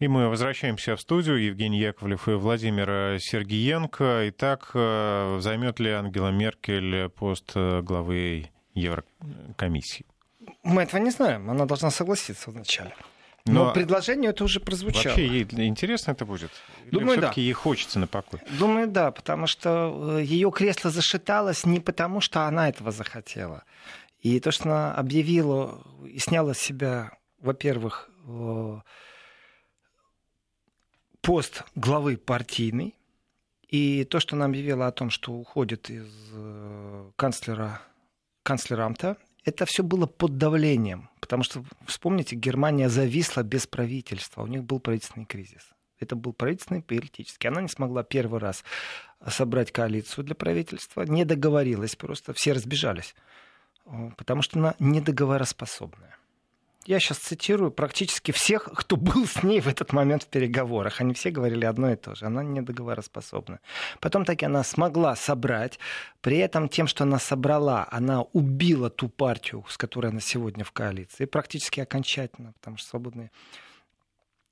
И 0.00 0.06
мы 0.06 0.28
возвращаемся 0.28 0.94
в 0.94 1.00
студию. 1.00 1.42
Евгений 1.42 1.80
Яковлев 1.80 2.28
и 2.28 2.32
Владимир 2.32 3.18
Сергиенко. 3.20 4.28
Итак, 4.28 4.70
э, 4.74 5.38
займет 5.40 5.80
ли 5.80 5.90
Ангела 5.90 6.28
Меркель 6.28 7.08
пост 7.08 7.50
э, 7.56 7.82
главы 7.82 8.48
Еврокомиссии? 8.74 10.06
Мы 10.62 10.82
этого 10.82 11.00
не 11.00 11.10
знаем. 11.10 11.50
Она 11.50 11.66
должна 11.66 11.90
согласиться 11.90 12.52
вначале. 12.52 12.94
Но, 13.44 13.64
Но 13.64 13.72
предложение 13.72 14.30
это 14.30 14.44
уже 14.44 14.60
прозвучало. 14.60 15.14
Вообще 15.14 15.26
ей 15.26 15.42
интересно 15.66 16.12
это 16.12 16.24
будет? 16.24 16.52
Думаю, 16.92 17.14
Или 17.14 17.20
да. 17.20 17.32
ей 17.34 17.52
хочется 17.52 17.98
на 17.98 18.06
покой? 18.06 18.38
Думаю, 18.56 18.86
да, 18.86 19.10
потому 19.10 19.48
что 19.48 20.18
э, 20.18 20.22
ее 20.22 20.52
кресло 20.52 20.92
зашаталось 20.92 21.66
не 21.66 21.80
потому, 21.80 22.20
что 22.20 22.46
она 22.46 22.68
этого 22.68 22.92
захотела. 22.92 23.64
И 24.20 24.38
то, 24.38 24.52
что 24.52 24.64
она 24.64 24.94
объявила 24.94 25.82
и 26.06 26.20
сняла 26.20 26.54
с 26.54 26.58
себя, 26.58 27.10
во-первых, 27.40 28.10
пост 31.28 31.62
главы 31.74 32.16
партийный, 32.16 32.94
и 33.68 34.04
то, 34.04 34.18
что 34.18 34.34
она 34.34 34.46
объявила 34.46 34.86
о 34.86 34.92
том, 34.92 35.10
что 35.10 35.34
уходит 35.34 35.90
из 35.90 36.08
э, 36.32 37.10
канцлера, 37.16 37.82
канцлерамта, 38.42 39.18
это 39.44 39.66
все 39.66 39.82
было 39.82 40.06
под 40.06 40.38
давлением. 40.38 41.10
Потому 41.20 41.42
что, 41.42 41.62
вспомните, 41.84 42.34
Германия 42.34 42.88
зависла 42.88 43.42
без 43.42 43.66
правительства. 43.66 44.42
У 44.42 44.46
них 44.46 44.64
был 44.64 44.80
правительственный 44.80 45.26
кризис. 45.26 45.68
Это 46.00 46.16
был 46.16 46.32
правительственный 46.32 46.80
политический. 46.80 47.48
Она 47.48 47.60
не 47.60 47.68
смогла 47.68 48.02
первый 48.04 48.40
раз 48.40 48.64
собрать 49.28 49.70
коалицию 49.70 50.24
для 50.24 50.34
правительства, 50.34 51.02
не 51.02 51.26
договорилась 51.26 51.94
просто, 51.94 52.32
все 52.32 52.54
разбежались, 52.54 53.14
потому 54.16 54.40
что 54.40 54.58
она 54.58 54.74
недоговороспособная 54.78 56.16
я 56.88 57.00
сейчас 57.00 57.18
цитирую 57.18 57.70
практически 57.70 58.32
всех, 58.32 58.64
кто 58.64 58.96
был 58.96 59.26
с 59.26 59.42
ней 59.42 59.60
в 59.60 59.66
этот 59.68 59.92
момент 59.92 60.22
в 60.22 60.28
переговорах. 60.28 61.02
Они 61.02 61.12
все 61.12 61.30
говорили 61.30 61.66
одно 61.66 61.92
и 61.92 61.96
то 61.96 62.14
же. 62.14 62.24
Она 62.24 62.42
недоговороспособна. 62.42 63.60
Потом 64.00 64.24
таки 64.24 64.46
она 64.46 64.64
смогла 64.64 65.14
собрать. 65.14 65.78
При 66.22 66.38
этом 66.38 66.70
тем, 66.70 66.86
что 66.86 67.04
она 67.04 67.18
собрала, 67.18 67.86
она 67.90 68.22
убила 68.32 68.88
ту 68.88 69.10
партию, 69.10 69.66
с 69.68 69.76
которой 69.76 70.12
она 70.12 70.20
сегодня 70.20 70.64
в 70.64 70.72
коалиции. 70.72 71.26
Практически 71.26 71.80
окончательно, 71.80 72.54
потому 72.54 72.78
что 72.78 72.88
свободные 72.88 73.30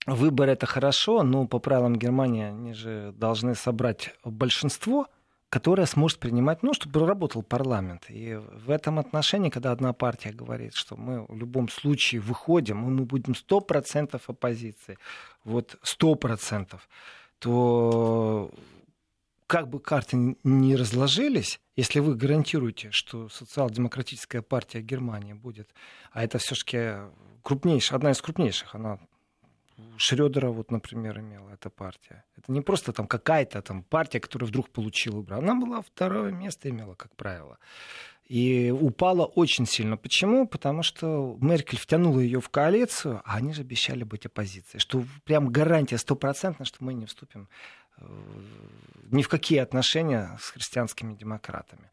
выборы 0.07 0.53
это 0.53 0.67
хорошо, 0.67 1.23
но 1.23 1.47
по 1.47 1.59
правилам 1.59 1.97
Германии 1.97 2.45
они 2.45 2.75
же 2.75 3.13
должны 3.17 3.55
собрать 3.55 4.15
большинство 4.25 5.09
которая 5.49 5.87
сможет 5.87 6.19
принимать, 6.19 6.63
ну, 6.63 6.75
чтобы 6.75 7.07
работал 7.07 7.43
парламент. 7.43 8.07
И 8.09 8.35
в 8.35 8.71
этом 8.71 8.99
отношении, 8.99 9.51
когда 9.51 9.73
одна 9.73 9.93
партия 9.93 10.33
говорит, 10.33 10.75
что 10.75 10.97
мы 10.97 11.25
в 11.27 11.37
любом 11.37 11.69
случае 11.69 12.21
выходим, 12.21 12.85
и 12.85 12.91
мы 12.91 13.05
будем 13.05 13.35
100% 13.35 14.21
оппозиции, 14.27 14.99
вот 15.45 15.79
100%, 15.85 16.79
то 17.39 18.51
как 19.47 19.69
бы 19.69 19.79
карты 19.79 20.37
не 20.43 20.75
разложились, 20.75 21.61
если 21.77 22.01
вы 22.01 22.17
гарантируете, 22.17 22.89
что 22.91 23.29
социал-демократическая 23.29 24.43
партия 24.43 24.81
Германии 24.81 25.35
будет, 25.35 25.71
а 26.11 26.25
это 26.25 26.39
все-таки 26.39 26.95
крупнейшая, 27.43 27.99
одна 27.99 28.11
из 28.11 28.21
крупнейших, 28.21 28.75
она 28.75 28.99
Шредера, 29.99 30.51
вот, 30.51 30.71
например, 30.71 31.21
имела 31.21 31.51
эта 31.51 31.71
партия. 31.71 32.25
Это 32.37 32.53
не 32.53 32.61
просто 32.61 32.93
там 32.93 33.07
какая-то 33.07 33.61
там 33.63 33.83
партия, 33.83 34.21
которая 34.21 34.49
вдруг 34.49 34.71
получила 34.71 35.17
выборы. 35.17 35.39
Она 35.39 35.55
была 35.55 35.83
второе 35.83 36.33
место 36.33 36.71
имела, 36.71 36.95
как 36.95 37.15
правило. 37.17 37.59
И 38.27 38.71
упала 38.71 39.25
очень 39.25 39.67
сильно. 39.67 39.97
Почему? 39.97 40.49
Потому 40.49 40.83
что 40.83 41.37
Меркель 41.41 41.79
втянула 41.79 42.21
ее 42.21 42.41
в 42.41 42.49
коалицию, 42.49 43.23
а 43.25 43.37
они 43.37 43.53
же 43.53 43.63
обещали 43.63 44.03
быть 44.03 44.27
оппозицией. 44.27 44.81
Что 44.81 45.05
прям 45.25 45.49
гарантия 45.49 45.99
стопроцентная, 45.99 46.67
что 46.67 46.83
мы 46.83 46.95
не 46.95 47.07
вступим 47.07 47.49
э, 47.99 48.05
ни 49.13 49.23
в 49.23 49.29
какие 49.29 49.59
отношения 49.59 50.37
с 50.41 50.51
христианскими 50.51 51.15
демократами. 51.15 51.91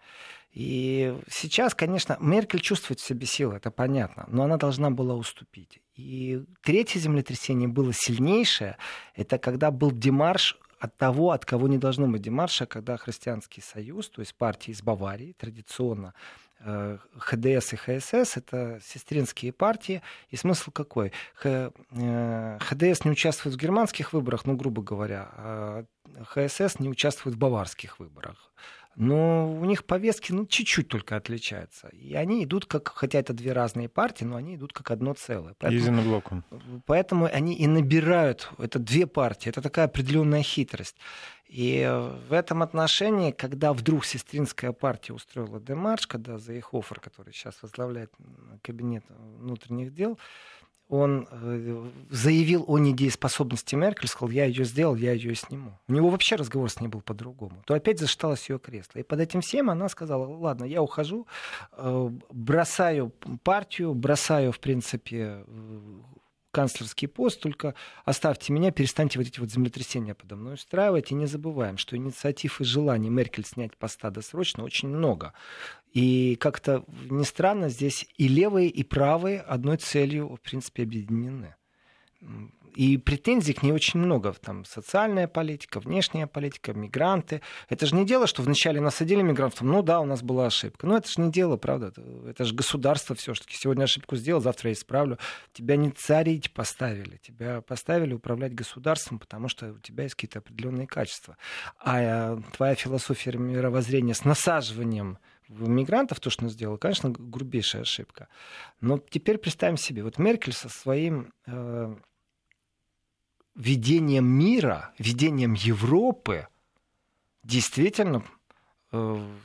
И 0.53 1.19
сейчас, 1.30 1.73
конечно, 1.73 2.15
Меркель 2.19 2.59
чувствует 2.59 2.99
в 2.99 3.05
себе 3.05 3.25
силы, 3.25 3.55
это 3.55 3.71
понятно, 3.71 4.25
но 4.27 4.43
она 4.43 4.58
должна 4.58 4.91
была 4.91 5.15
уступить. 5.15 5.81
И 5.95 6.43
третье 6.61 6.99
землетрясение 6.99 7.67
было 7.67 7.91
сильнейшее, 7.91 8.77
это 9.15 9.39
когда 9.39 9.71
был 9.71 9.92
демарш 9.92 10.59
от 10.80 10.95
того, 10.97 11.31
от 11.31 11.45
кого 11.45 11.67
не 11.67 11.77
должно 11.77 12.08
быть 12.08 12.21
демарша, 12.21 12.65
когда 12.65 12.97
Христианский 12.97 13.61
союз, 13.61 14.09
то 14.09 14.19
есть 14.21 14.36
партии 14.36 14.71
из 14.71 14.83
Баварии, 14.83 15.33
традиционно 15.39 16.13
э, 16.59 16.97
ХДС 17.17 17.73
и 17.73 17.75
ХСС, 17.77 18.37
это 18.37 18.80
сестринские 18.83 19.53
партии. 19.53 20.02
И 20.30 20.36
смысл 20.36 20.71
какой? 20.71 21.13
Х, 21.36 21.71
э, 21.92 22.58
ХДС 22.59 23.05
не 23.05 23.11
участвует 23.11 23.55
в 23.55 23.58
германских 23.58 24.11
выборах, 24.11 24.45
ну, 24.45 24.55
грубо 24.55 24.81
говоря, 24.83 25.30
а 25.33 25.86
ХСС 26.25 26.80
не 26.80 26.89
участвует 26.89 27.37
в 27.37 27.39
баварских 27.39 27.99
выборах 27.99 28.52
но 28.95 29.52
у 29.52 29.65
них 29.65 29.86
повестки 29.86 30.31
ну, 30.31 30.45
чуть-чуть 30.45 30.87
только 30.87 31.15
отличаются. 31.15 31.87
И 31.89 32.14
они 32.14 32.43
идут 32.43 32.65
как, 32.65 32.89
хотя 32.89 33.20
это 33.20 33.33
две 33.33 33.54
разные 33.54 33.89
партии, 33.89 34.26
но 34.26 34.36
они 34.36 34.55
идут 34.55 34.73
как 34.73 34.92
одно 34.92 35.14
целое. 35.14 35.55
Поэтому, 35.59 36.02
блоком. 36.02 36.43
поэтому 36.86 37.26
они 37.26 37.55
и 37.55 37.67
набирают, 37.67 38.49
это 38.58 38.80
две 38.80 39.08
партии, 39.08 39.49
это 39.49 39.61
такая 39.61 39.86
определенная 39.86 40.43
хитрость. 40.43 40.95
И 41.48 41.87
в 42.27 42.33
этом 42.33 42.64
отношении, 42.64 43.31
когда 43.31 43.73
вдруг 43.73 44.05
сестринская 44.05 44.71
партия 44.71 45.14
устроила 45.14 45.60
демарш, 45.60 46.08
когда 46.08 46.39
Заехофер, 46.39 46.99
который 46.99 47.31
сейчас 47.31 47.61
возглавляет 47.61 48.11
кабинет 48.64 49.04
внутренних 49.39 49.93
дел, 49.93 50.17
он 50.93 51.27
э, 51.31 51.89
заявил 52.11 52.65
о 52.67 52.77
недееспособности 52.77 53.76
Меркель, 53.76 54.08
сказал, 54.08 54.30
я 54.30 54.45
ее 54.45 54.64
сделал, 54.64 54.95
я 54.95 55.14
ее 55.14 55.33
сниму. 55.33 55.80
У 55.87 55.93
него 55.93 56.09
вообще 56.09 56.36
разговор 56.36 56.70
с 56.70 56.80
ней 56.80 56.87
был 56.87 57.02
по-другому. 57.02 57.64
То 57.65 57.73
опять 57.73 57.99
зашталось 57.99 58.48
ее 58.48 58.59
кресло. 58.59 58.99
И 58.99 59.04
под 59.04 59.20
этим 59.20 59.42
всем 59.42 59.71
она 59.71 59.89
сказала, 59.89 60.27
ладно, 60.27 60.65
я 60.65 60.83
ухожу, 60.83 61.26
э, 61.71 62.09
бросаю 62.30 63.11
партию, 63.43 63.95
бросаю, 63.95 64.52
в 64.52 64.59
принципе, 64.59 65.43
канцлерский 66.53 67.08
пост, 67.08 67.41
только 67.41 67.73
оставьте 68.05 68.53
меня, 68.53 68.71
перестаньте 68.71 69.17
вот 69.17 69.27
эти 69.27 69.39
вот 69.39 69.52
землетрясения 69.52 70.14
подо 70.14 70.36
мной 70.36 70.53
устраивать. 70.53 71.11
И 71.11 71.15
не 71.15 71.25
забываем, 71.25 71.77
что 71.77 71.97
инициатив 71.97 72.61
и 72.61 72.64
желаний 72.64 73.09
Меркель 73.09 73.45
снять 73.45 73.75
поста 73.75 74.11
досрочно 74.11 74.63
очень 74.63 74.87
много. 74.87 75.33
И 75.92 76.36
как-то 76.36 76.86
не 77.09 77.25
странно, 77.25 77.69
здесь 77.69 78.08
и 78.17 78.27
левые, 78.27 78.69
и 78.69 78.83
правые 78.83 79.42
одной 79.42 79.77
целью, 79.77 80.30
в 80.36 80.42
принципе, 80.42 80.83
объединены. 80.83 81.55
И 82.76 82.98
претензий 82.98 83.54
к 83.54 83.64
ней 83.64 83.72
очень 83.72 84.00
много. 84.00 84.34
Там 84.34 84.66
социальная 84.66 85.28
политика, 85.28 85.80
внешняя 85.80 86.28
политика, 86.28 86.73
мигранты. 86.73 87.42
Это 87.70 87.86
же 87.86 87.95
не 87.95 88.06
дело, 88.06 88.28
что 88.28 88.42
вначале 88.42 88.82
насадили 88.82 89.22
мигрантов. 89.22 89.61
Ну 89.61 89.82
да, 89.82 90.00
у 90.00 90.06
нас 90.06 90.22
была 90.22 90.48
ошибка. 90.48 90.88
Но 90.88 90.98
это 90.98 91.10
же 91.10 91.22
не 91.22 91.32
дело, 91.32 91.58
правда. 91.58 91.88
Это, 91.88 92.02
это 92.30 92.45
же 92.45 92.56
государство 92.56 93.16
все-таки. 93.16 93.56
Сегодня 93.56 93.84
ошибку 93.84 94.16
сделал, 94.16 94.42
завтра 94.42 94.70
я 94.70 94.73
исправлю. 94.73 95.17
Тебя 95.54 95.76
не 95.76 95.92
царить 95.92 96.52
поставили. 96.54 97.17
Тебя 97.17 97.61
поставили 97.61 98.14
управлять 98.14 98.54
государством, 98.54 99.20
потому 99.20 99.48
что 99.48 99.73
у 99.73 99.80
тебя 99.80 100.04
есть 100.04 100.16
какие-то 100.16 100.40
определенные 100.40 100.88
качества. 100.88 101.38
А 101.80 102.36
э, 102.36 102.42
твоя 102.55 102.76
философия 102.76 103.32
мировоззрения 103.38 104.14
с 104.14 104.26
насаживанием 104.26 105.17
мигрантов, 105.50 106.20
то, 106.20 106.30
что 106.30 106.45
он 106.45 106.50
сделал, 106.50 106.78
конечно, 106.78 107.10
грубейшая 107.10 107.84
ошибка. 107.84 108.28
Но 108.82 108.98
теперь 108.98 109.38
представим 109.38 109.78
себе, 109.78 110.04
вот 110.04 110.17
Меркель 110.17 110.54
со 110.54 110.70
своим 110.70 111.34
э, 111.45 111.95
видением 113.55 114.25
мира, 114.25 114.93
видением 114.97 115.53
Европы 115.53 116.47
действительно 117.43 118.23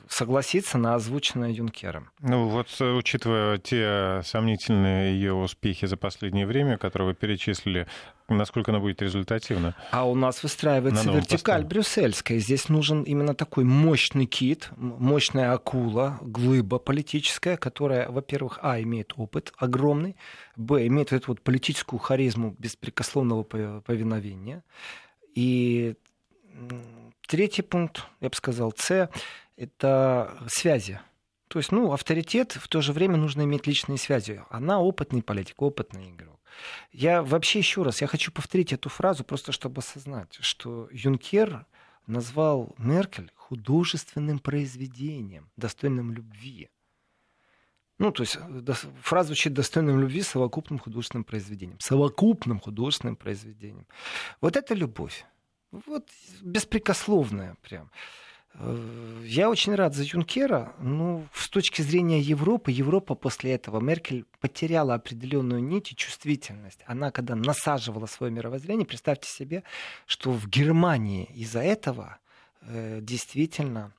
согласиться 0.07 0.77
на 0.77 0.95
озвученное 0.95 1.49
Юнкером. 1.49 2.09
Ну 2.19 2.47
вот, 2.49 2.67
э, 2.79 2.91
учитывая 2.91 3.57
те 3.57 4.21
сомнительные 4.23 5.13
ее 5.13 5.33
успехи 5.33 5.87
за 5.87 5.97
последнее 5.97 6.45
время, 6.45 6.77
которые 6.77 7.09
вы 7.09 7.13
перечислили, 7.15 7.87
насколько 8.27 8.71
она 8.71 8.79
будет 8.79 9.01
результативна? 9.01 9.75
А 9.91 10.07
у 10.07 10.13
нас 10.13 10.43
выстраивается 10.43 11.11
вертикаль 11.11 11.61
посту. 11.61 11.69
брюссельская. 11.69 12.37
Здесь 12.39 12.69
нужен 12.69 13.03
именно 13.03 13.33
такой 13.33 13.63
мощный 13.63 14.25
кит, 14.25 14.69
мощная 14.77 15.53
акула, 15.53 16.19
глыба 16.21 16.77
политическая, 16.77 17.57
которая, 17.57 18.09
во-первых, 18.09 18.59
а, 18.61 18.79
имеет 18.81 19.13
опыт 19.15 19.51
огромный, 19.57 20.15
б, 20.55 20.85
имеет 20.87 21.11
эту 21.11 21.29
вот 21.29 21.41
политическую 21.41 21.99
харизму 21.99 22.55
беспрекословного 22.59 23.43
повиновения, 23.43 24.63
и 25.33 25.95
Третий 27.29 27.61
пункт, 27.61 28.07
я 28.21 28.29
бы 28.29 28.35
сказал, 28.35 28.73
С, 28.75 29.07
это 29.55 30.35
связи. 30.47 30.99
То 31.47 31.59
есть, 31.59 31.71
ну, 31.71 31.93
авторитет, 31.93 32.53
в 32.53 32.67
то 32.67 32.81
же 32.81 32.91
время 32.91 33.17
нужно 33.17 33.43
иметь 33.43 33.67
личные 33.67 33.99
связи. 33.99 34.41
Она 34.49 34.81
опытный 34.81 35.21
политик, 35.21 35.61
опытный 35.61 36.09
игрок. 36.09 36.39
Я 36.91 37.21
вообще 37.21 37.59
еще 37.59 37.83
раз, 37.83 38.01
я 38.01 38.07
хочу 38.07 38.31
повторить 38.31 38.73
эту 38.73 38.89
фразу, 38.89 39.23
просто 39.23 39.51
чтобы 39.51 39.77
осознать, 39.77 40.39
что 40.41 40.89
Юнкер 40.91 41.67
назвал 42.07 42.73
Меркель 42.79 43.31
художественным 43.35 44.39
произведением, 44.39 45.51
достойным 45.55 46.11
любви. 46.11 46.71
Ну, 47.99 48.11
то 48.11 48.23
есть 48.23 48.39
фраза 49.03 49.27
звучит 49.27 49.53
достойным 49.53 49.99
любви 49.99 50.23
совокупным 50.23 50.79
художественным 50.79 51.25
произведением. 51.25 51.79
Совокупным 51.79 52.59
художественным 52.59 53.17
произведением. 53.17 53.85
Вот 54.41 54.57
это 54.57 54.73
любовь. 54.73 55.27
Вот 55.71 56.07
беспрекословная 56.41 57.55
прям. 57.61 57.91
Э, 58.55 59.23
я 59.25 59.49
очень 59.49 59.75
рад 59.75 59.93
за 59.93 60.03
Юнкера. 60.03 60.73
Ну, 60.79 61.27
с 61.33 61.49
точки 61.49 61.81
зрения 61.81 62.19
Европы, 62.19 62.71
Европа 62.71 63.15
после 63.15 63.53
этого, 63.53 63.79
Меркель 63.79 64.25
потеряла 64.39 64.95
определенную 64.95 65.63
нить 65.63 65.91
и 65.91 65.95
чувствительность. 65.95 66.81
Она, 66.85 67.11
когда 67.11 67.35
насаживала 67.35 68.07
свое 68.07 68.31
мировоззрение, 68.31 68.85
представьте 68.85 69.29
себе, 69.29 69.63
что 70.05 70.31
в 70.31 70.47
Германии 70.47 71.29
из-за 71.35 71.61
этого 71.61 72.17
э, 72.61 72.99
действительно 73.01 73.93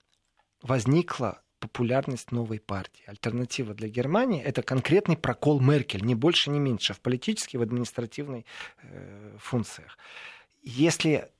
возникла 0.62 1.42
популярность 1.60 2.32
новой 2.32 2.58
партии. 2.58 3.04
Альтернатива 3.06 3.74
для 3.74 3.88
Германии 3.88 4.42
это 4.42 4.62
конкретный 4.62 5.16
прокол 5.16 5.60
Меркель, 5.60 6.04
не 6.04 6.14
больше, 6.14 6.50
не 6.50 6.58
меньше, 6.58 6.94
в 6.94 7.00
политической, 7.00 7.58
в 7.58 7.62
административной 7.62 8.46
э, 8.82 9.36
функциях. 9.38 9.98
Если 10.62 11.30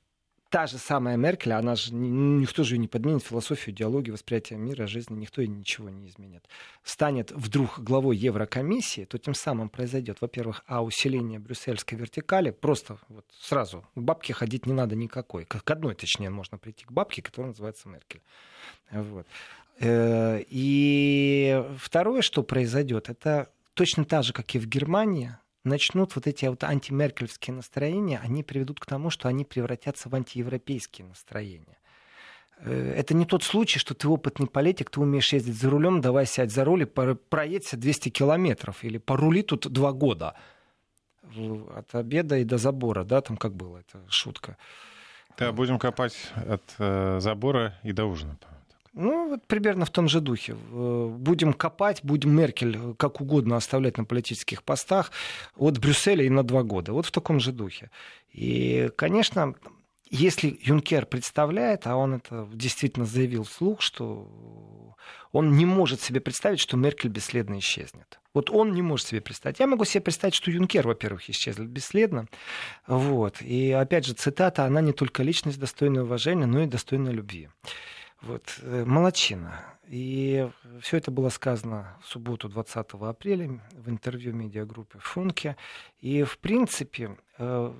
та 0.50 0.66
же 0.66 0.78
самая 0.78 1.16
Меркель, 1.16 1.52
она 1.52 1.76
же 1.76 1.94
никто 1.94 2.64
же 2.64 2.74
ее 2.74 2.80
не 2.80 2.88
подменит, 2.88 3.22
философию, 3.22 3.74
идеологию, 3.74 4.14
восприятие 4.14 4.58
мира, 4.58 4.86
жизни, 4.86 5.14
никто 5.14 5.42
ничего 5.42 5.88
не 5.88 6.08
изменит. 6.08 6.44
Станет 6.82 7.30
вдруг 7.30 7.78
главой 7.78 8.16
Еврокомиссии, 8.16 9.04
то 9.04 9.16
тем 9.16 9.34
самым 9.34 9.68
произойдет, 9.68 10.20
во-первых, 10.20 10.64
а 10.66 10.82
усиление 10.82 11.38
брюссельской 11.38 11.96
вертикали, 11.96 12.50
просто 12.50 12.98
вот 13.08 13.24
сразу 13.38 13.86
к 13.94 14.00
бабке 14.00 14.34
ходить 14.34 14.66
не 14.66 14.72
надо 14.72 14.96
никакой. 14.96 15.44
К 15.44 15.70
одной, 15.70 15.94
точнее, 15.94 16.30
можно 16.30 16.58
прийти 16.58 16.84
к 16.84 16.90
бабке, 16.90 17.22
которая 17.22 17.50
называется 17.50 17.88
Меркель. 17.88 18.22
Вот. 18.90 19.26
Э, 19.78 20.42
и 20.48 21.64
второе, 21.78 22.22
что 22.22 22.42
произойдет, 22.42 23.08
это 23.08 23.50
точно 23.74 24.04
так 24.04 24.24
же, 24.24 24.32
как 24.32 24.52
и 24.56 24.58
в 24.58 24.66
Германии, 24.66 25.36
начнут 25.64 26.14
вот 26.16 26.26
эти 26.26 26.46
вот 26.46 26.64
антимеркельские 26.64 27.54
настроения, 27.54 28.20
они 28.22 28.42
приведут 28.42 28.80
к 28.80 28.86
тому, 28.86 29.10
что 29.10 29.28
они 29.28 29.44
превратятся 29.44 30.08
в 30.08 30.14
антиевропейские 30.14 31.06
настроения. 31.06 31.78
Э, 32.58 32.94
это 32.96 33.14
не 33.14 33.24
тот 33.24 33.42
случай, 33.42 33.78
что 33.78 33.94
ты 33.94 34.08
опытный 34.08 34.46
политик, 34.46 34.90
ты 34.90 35.00
умеешь 35.00 35.32
ездить 35.32 35.58
за 35.58 35.70
рулем, 35.70 36.00
давай 36.00 36.26
сядь 36.26 36.52
за 36.52 36.64
руль 36.64 36.82
и 36.82 36.86
проедься 36.86 37.76
200 37.76 38.10
километров 38.10 38.84
или 38.84 38.98
порули 38.98 39.42
тут 39.42 39.68
два 39.68 39.92
года 39.92 40.36
от 41.76 41.94
обеда 41.94 42.38
и 42.38 42.44
до 42.44 42.58
забора, 42.58 43.04
да, 43.04 43.20
там 43.20 43.36
как 43.36 43.54
было, 43.54 43.78
это 43.78 44.04
шутка. 44.08 44.56
Да, 45.38 45.52
будем 45.52 45.78
копать 45.78 46.16
от 46.34 46.62
э, 46.78 47.18
забора 47.20 47.78
и 47.82 47.92
до 47.92 48.04
ужина. 48.06 48.36
Ну, 48.92 49.28
вот 49.28 49.46
примерно 49.46 49.84
в 49.84 49.90
том 49.90 50.08
же 50.08 50.20
духе. 50.20 50.54
Будем 50.54 51.52
копать, 51.52 52.00
будем 52.02 52.34
Меркель 52.34 52.94
как 52.96 53.20
угодно 53.20 53.56
оставлять 53.56 53.98
на 53.98 54.04
политических 54.04 54.62
постах 54.62 55.12
от 55.56 55.78
Брюсселя 55.78 56.24
и 56.24 56.30
на 56.30 56.42
два 56.42 56.62
года. 56.64 56.92
Вот 56.92 57.06
в 57.06 57.12
таком 57.12 57.38
же 57.38 57.52
духе. 57.52 57.90
И, 58.32 58.90
конечно, 58.96 59.54
если 60.10 60.58
Юнкер 60.60 61.06
представляет, 61.06 61.86
а 61.86 61.94
он 61.94 62.14
это 62.14 62.48
действительно 62.52 63.06
заявил 63.06 63.44
вслух, 63.44 63.80
что 63.80 64.96
он 65.30 65.56
не 65.56 65.64
может 65.64 66.00
себе 66.00 66.20
представить, 66.20 66.58
что 66.58 66.76
Меркель 66.76 67.10
бесследно 67.10 67.60
исчезнет. 67.60 68.18
Вот 68.34 68.50
он 68.50 68.72
не 68.72 68.82
может 68.82 69.06
себе 69.06 69.20
представить. 69.20 69.60
Я 69.60 69.68
могу 69.68 69.84
себе 69.84 70.00
представить, 70.00 70.34
что 70.34 70.50
Юнкер, 70.50 70.86
во-первых, 70.86 71.30
исчезнет 71.30 71.68
бесследно. 71.68 72.26
Вот. 72.88 73.40
И 73.40 73.70
опять 73.70 74.04
же, 74.04 74.14
цитата, 74.14 74.64
она 74.64 74.80
не 74.80 74.92
только 74.92 75.22
личность 75.22 75.60
достойная 75.60 76.02
уважения, 76.02 76.46
но 76.46 76.60
и 76.60 76.66
достойная 76.66 77.12
любви. 77.12 77.48
Вот, 78.22 78.58
э, 78.62 78.84
молодчина. 78.84 79.64
И 79.88 80.48
все 80.82 80.98
это 80.98 81.10
было 81.10 81.30
сказано 81.30 81.96
в 82.02 82.06
субботу 82.06 82.48
20 82.48 82.86
апреля 83.08 83.60
в 83.72 83.88
интервью 83.90 84.34
медиагруппе 84.34 84.98
«Функе». 85.00 85.56
И, 86.00 86.22
в 86.22 86.38
принципе, 86.38 87.16
э, 87.38 87.72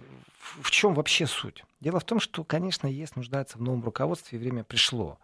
в 0.60 0.70
чем 0.70 0.94
вообще 0.94 1.26
суть? 1.26 1.64
Дело 1.80 2.00
в 2.00 2.04
том, 2.04 2.18
что, 2.18 2.42
конечно, 2.42 2.86
ЕС 2.86 3.16
нуждается 3.16 3.58
в 3.58 3.62
новом 3.62 3.84
руководстве, 3.84 4.38
и 4.38 4.42
время 4.42 4.64
пришло. 4.64 5.18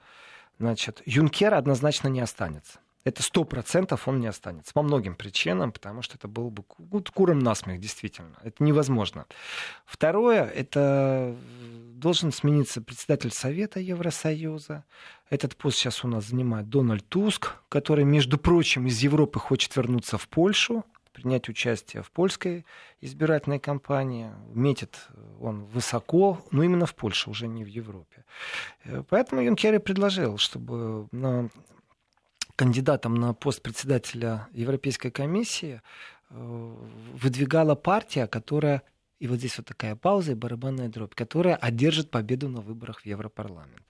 Значит, 0.59 1.03
Юнкер 1.07 1.55
однозначно 1.55 2.09
не 2.09 2.21
останется. 2.21 2.79
Это 3.07 3.23
сто 3.23 3.45
процентов 3.45 4.09
он 4.09 4.19
не 4.19 4.27
останется. 4.27 4.73
По 4.73 4.83
многим 4.83 5.15
причинам, 5.15 5.71
потому 5.71 6.03
что 6.03 6.17
это 6.17 6.27
был 6.27 6.51
бы 6.51 6.65
куром 6.65 7.39
насмех, 7.39 7.79
действительно. 7.79 8.35
Это 8.43 8.65
невозможно. 8.65 9.27
Второе, 9.85 10.45
это 10.45 11.37
должен 11.95 12.33
смениться 12.33 12.83
председатель 12.83 13.31
Совета 13.31 13.79
Евросоюза. 13.79 14.83
Этот 15.31 15.55
пост 15.55 15.77
сейчас 15.79 16.03
у 16.03 16.09
нас 16.09 16.25
занимает 16.25 16.69
Дональд 16.69 17.09
Туск, 17.09 17.55
который, 17.69 18.05
между 18.05 18.39
прочим, 18.39 18.89
из 18.89 18.99
Европы 18.99 19.39
хочет 19.39 19.77
вернуться 19.77 20.19
в 20.19 20.27
Польшу, 20.29 20.85
принять 21.13 21.49
участие 21.49 22.03
в 22.03 22.11
польской 22.11 22.67
избирательной 23.01 23.61
кампании. 23.61 24.33
Метит 24.53 24.99
он 25.41 25.65
высоко, 25.67 26.45
но 26.51 26.65
именно 26.65 26.87
в 26.87 26.95
Польше, 26.97 27.31
уже 27.31 27.47
не 27.47 27.63
в 27.63 27.69
Европе. 27.69 28.25
Э, 28.83 29.05
поэтому 29.09 29.43
Юнкер 29.43 29.75
и 29.77 29.79
предложил, 29.79 30.39
чтобы 30.39 31.07
на 31.13 31.49
кандидатом 32.57 33.15
на 33.15 33.35
пост 33.35 33.63
председателя 33.63 34.49
Европейской 34.53 35.11
комиссии 35.11 35.81
э, 36.31 36.75
выдвигала 37.15 37.75
партия, 37.75 38.27
которая 38.27 38.83
и 39.19 39.29
вот 39.29 39.39
здесь 39.39 39.57
вот 39.57 39.67
такая 39.67 39.97
пауза 39.97 40.33
и 40.33 40.35
барабанная 40.35 40.89
дробь, 40.89 41.15
которая 41.15 41.57
одержит 41.57 42.11
победу 42.11 42.49
на 42.49 42.61
выборах 42.61 43.01
в 43.01 43.07
Европарламент. 43.07 43.83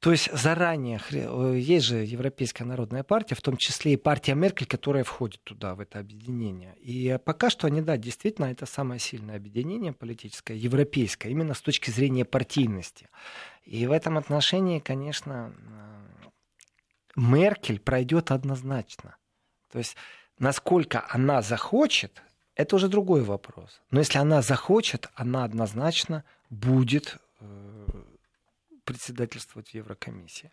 То 0.00 0.12
есть 0.12 0.30
заранее, 0.32 1.00
э, 1.10 1.56
есть 1.58 1.86
же 1.86 1.96
Европейская 1.96 2.64
народная 2.64 3.02
партия, 3.02 3.34
в 3.34 3.40
том 3.40 3.56
числе 3.56 3.94
и 3.94 3.96
партия 3.96 4.34
Меркель, 4.34 4.66
которая 4.66 5.04
входит 5.04 5.42
туда, 5.42 5.74
в 5.74 5.80
это 5.80 5.98
объединение. 5.98 6.74
И 6.80 7.18
пока 7.24 7.50
что 7.50 7.66
они, 7.66 7.80
да, 7.80 7.96
действительно, 7.96 8.46
это 8.46 8.66
самое 8.66 9.00
сильное 9.00 9.36
объединение 9.36 9.92
политическое, 9.92 10.56
европейское, 10.56 11.32
именно 11.32 11.54
с 11.54 11.62
точки 11.62 11.90
зрения 11.90 12.24
партийности. 12.24 13.08
И 13.64 13.86
в 13.86 13.92
этом 13.92 14.18
отношении, 14.18 14.80
конечно, 14.80 15.52
Меркель 17.16 17.80
пройдет 17.80 18.30
однозначно. 18.30 19.16
То 19.72 19.78
есть, 19.78 19.96
насколько 20.38 21.04
она 21.08 21.42
захочет, 21.42 22.22
это 22.54 22.76
уже 22.76 22.88
другой 22.88 23.22
вопрос. 23.22 23.82
Но 23.90 24.00
если 24.00 24.18
она 24.18 24.42
захочет, 24.42 25.08
она 25.14 25.44
однозначно 25.44 26.24
будет 26.50 27.18
э, 27.40 28.02
председательствовать 28.84 29.70
в 29.70 29.74
Еврокомиссии. 29.74 30.52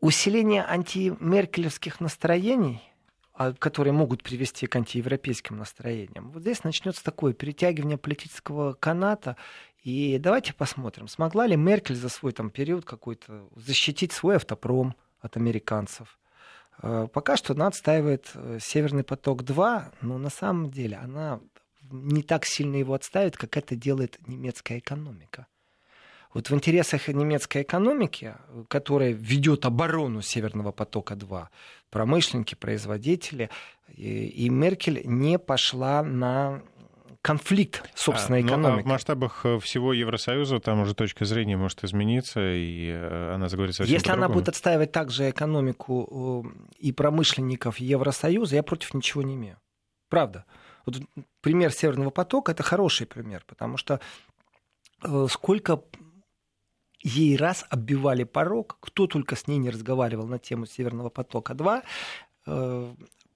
Усиление 0.00 0.64
антимеркелевских 0.64 2.00
настроений, 2.00 2.82
а, 3.32 3.52
которые 3.52 3.92
могут 3.92 4.22
привести 4.22 4.66
к 4.66 4.76
антиевропейским 4.76 5.56
настроениям, 5.56 6.30
вот 6.30 6.42
здесь 6.42 6.64
начнется 6.64 7.02
такое 7.02 7.32
перетягивание 7.32 7.98
политического 7.98 8.74
каната. 8.74 9.36
И 9.82 10.18
давайте 10.18 10.52
посмотрим, 10.52 11.08
смогла 11.08 11.46
ли 11.46 11.56
Меркель 11.56 11.94
за 11.94 12.08
свой 12.08 12.32
там, 12.32 12.50
период 12.50 12.84
какой-то 12.84 13.48
защитить 13.54 14.12
свой 14.12 14.36
автопром 14.36 14.96
от 15.20 15.36
американцев, 15.36 16.18
Э, 16.82 17.08
пока 17.12 17.36
что 17.36 17.54
она 17.54 17.68
отстаивает 17.68 18.30
э, 18.34 18.58
Северный 18.60 19.04
поток-2, 19.04 19.94
но 20.02 20.18
на 20.18 20.30
самом 20.30 20.70
деле 20.70 20.96
она 20.96 21.40
не 21.90 22.22
так 22.22 22.44
сильно 22.44 22.76
его 22.76 22.94
отставит, 22.94 23.36
как 23.36 23.56
это 23.56 23.76
делает 23.76 24.18
немецкая 24.26 24.78
экономика. 24.78 25.46
Вот 26.34 26.50
в 26.50 26.54
интересах 26.54 27.08
немецкой 27.08 27.62
экономики, 27.62 28.34
которая 28.68 29.12
ведет 29.12 29.64
оборону 29.64 30.20
Северного 30.20 30.72
потока-2, 30.72 31.46
промышленники, 31.90 32.54
производители, 32.54 33.48
и, 33.94 34.26
и 34.26 34.48
Меркель 34.50 35.02
не 35.04 35.38
пошла 35.38 36.02
на 36.02 36.62
конфликт 37.26 37.82
собственной 37.96 38.38
а, 38.38 38.42
экономики. 38.42 38.76
Ну, 38.76 38.78
а 38.78 38.82
в 38.82 38.86
масштабах 38.86 39.40
э, 39.44 39.58
всего 39.58 39.92
Евросоюза 39.92 40.60
там 40.60 40.82
уже 40.82 40.94
точка 40.94 41.24
зрения 41.24 41.56
может 41.56 41.82
измениться, 41.82 42.40
и 42.40 42.88
э, 42.88 43.34
она 43.34 43.48
заговорит 43.48 43.74
совсем 43.74 43.92
Если 43.92 44.12
она 44.12 44.28
будет 44.28 44.48
отстаивать 44.48 44.92
также 44.92 45.28
экономику 45.30 46.44
э, 46.46 46.76
и 46.78 46.92
промышленников 46.92 47.78
Евросоюза, 47.78 48.54
я 48.54 48.62
против 48.62 48.94
ничего 48.94 49.22
не 49.22 49.34
имею. 49.34 49.58
Правда. 50.08 50.44
Вот 50.84 51.00
пример 51.40 51.72
Северного 51.72 52.10
потока– 52.10 52.52
это 52.52 52.62
хороший 52.62 53.08
пример, 53.08 53.42
потому 53.44 53.76
что 53.76 53.98
сколько 55.28 55.82
ей 57.02 57.36
раз 57.36 57.64
оббивали 57.70 58.22
порог, 58.22 58.78
кто 58.78 59.08
только 59.08 59.34
с 59.34 59.48
ней 59.48 59.58
не 59.58 59.70
разговаривал 59.70 60.28
на 60.28 60.38
тему 60.38 60.64
Северного 60.64 61.10
потока-2, 61.10 61.82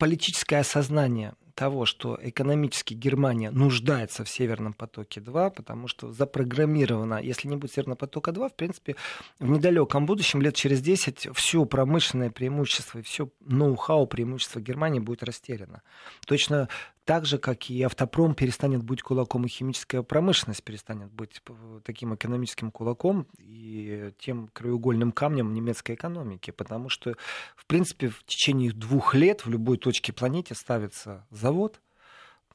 политическое 0.01 0.61
осознание 0.61 1.35
того, 1.55 1.85
что 1.85 2.19
экономически 2.23 2.95
Германия 2.95 3.51
нуждается 3.51 4.25
в 4.25 4.31
Северном 4.31 4.73
потоке-2, 4.73 5.51
потому 5.51 5.89
что 5.89 6.11
запрограммировано, 6.11 7.21
если 7.23 7.49
не 7.49 7.57
будет 7.57 7.73
Северного 7.73 7.97
потока-2, 7.97 8.49
в 8.49 8.55
принципе, 8.57 8.97
в 9.39 9.47
недалеком 9.47 10.07
будущем, 10.07 10.41
лет 10.41 10.55
через 10.55 10.81
10, 10.81 11.29
все 11.35 11.65
промышленное 11.67 12.31
преимущество 12.31 13.01
и 13.01 13.03
все 13.03 13.29
ноу-хау 13.41 14.07
преимущество 14.07 14.61
Германии 14.61 15.01
будет 15.01 15.23
растеряно. 15.23 15.83
Точно 16.27 16.71
так 17.11 17.27
же, 17.27 17.39
как 17.39 17.69
и 17.71 17.83
автопром 17.83 18.37
перестанет 18.37 18.85
быть 18.85 19.03
кулаком, 19.03 19.45
и 19.45 19.49
химическая 19.49 20.03
промышленность 20.03 20.63
перестанет 20.63 21.11
быть 21.11 21.43
таким 21.83 22.15
экономическим 22.15 22.71
кулаком 22.71 23.27
и 23.41 24.13
тем 24.21 24.47
краеугольным 24.53 25.11
камнем 25.11 25.53
немецкой 25.53 25.97
экономики. 25.97 26.53
Потому 26.53 26.89
что, 26.89 27.17
в 27.57 27.67
принципе, 27.67 28.11
в 28.11 28.23
течение 28.27 28.71
двух 28.71 29.17
лет 29.17 29.45
в 29.45 29.51
любой 29.51 29.77
точке 29.77 30.13
планеты 30.13 30.55
ставится 30.55 31.27
завод, 31.31 31.81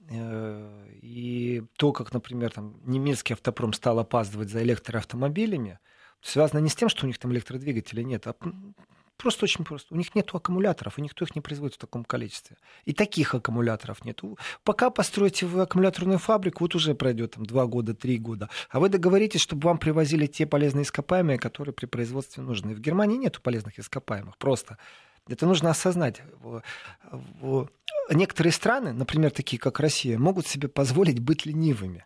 э, 0.07 0.87
и 1.01 1.65
то, 1.75 1.91
как, 1.91 2.13
например, 2.13 2.51
там, 2.51 2.79
немецкий 2.85 3.33
автопром 3.33 3.73
стал 3.73 3.99
опаздывать 3.99 4.51
за 4.51 4.63
электроавтомобилями, 4.63 5.79
связано 6.21 6.59
не 6.59 6.69
с 6.69 6.75
тем, 6.75 6.87
что 6.87 7.03
у 7.03 7.07
них 7.07 7.17
там 7.17 7.33
электродвигателей 7.33 8.05
нет, 8.05 8.25
а 8.25 8.35
Просто 9.17 9.45
очень 9.45 9.63
просто. 9.63 9.93
У 9.93 9.97
них 9.97 10.13
нет 10.13 10.29
аккумуляторов, 10.33 10.97
и 10.99 11.01
никто 11.01 11.23
их 11.23 11.35
не 11.35 11.41
производит 11.41 11.75
в 11.75 11.79
таком 11.79 12.03
количестве. 12.03 12.57
И 12.83 12.93
таких 12.93 13.33
аккумуляторов 13.33 14.03
нет. 14.03 14.21
Пока 14.63 14.89
построите 14.89 15.45
вы 15.45 15.61
аккумуляторную 15.61 16.19
фабрику, 16.19 16.65
вот 16.65 16.75
уже 16.75 16.95
пройдет 16.95 17.31
там, 17.31 17.45
2 17.45 17.65
года, 17.67 17.93
3 17.93 18.17
года. 18.17 18.49
А 18.69 18.79
вы 18.79 18.89
договоритесь, 18.89 19.41
чтобы 19.41 19.65
вам 19.67 19.77
привозили 19.77 20.27
те 20.27 20.45
полезные 20.45 20.83
ископаемые, 20.83 21.37
которые 21.39 21.73
при 21.73 21.85
производстве 21.85 22.43
нужны. 22.43 22.75
В 22.75 22.79
Германии 22.79 23.17
нет 23.17 23.41
полезных 23.41 23.79
ископаемых. 23.79 24.37
Просто. 24.37 24.77
Это 25.27 25.47
нужно 25.47 25.71
осознать. 25.71 26.21
Некоторые 28.11 28.53
страны, 28.53 28.93
например, 28.93 29.31
такие 29.31 29.59
как 29.59 29.79
Россия, 29.79 30.19
могут 30.19 30.45
себе 30.45 30.67
позволить 30.67 31.19
быть 31.19 31.45
ленивыми. 31.45 32.05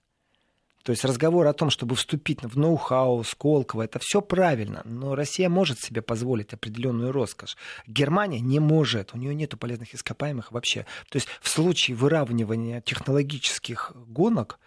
То 0.83 0.91
есть 0.91 1.03
разговор 1.03 1.45
о 1.47 1.53
том, 1.53 1.69
чтобы 1.69 1.95
вступить 1.95 2.41
в 2.41 2.57
ноу-хау, 2.57 3.23
Сколково, 3.23 3.83
это 3.83 3.99
все 3.99 4.21
правильно, 4.21 4.81
но 4.85 5.15
Россия 5.15 5.49
может 5.49 5.79
себе 5.79 6.01
позволить 6.01 6.53
определенную 6.53 7.11
роскошь. 7.11 7.57
Германия 7.85 8.39
не 8.39 8.59
может, 8.59 9.13
у 9.13 9.17
нее 9.17 9.35
нет 9.35 9.57
полезных 9.59 9.93
ископаемых 9.93 10.51
вообще. 10.51 10.85
То 11.09 11.17
есть 11.17 11.27
в 11.41 11.49
случае 11.49 11.97
выравнивания 11.97 12.81
технологических 12.81 13.91
гонок, 14.07 14.59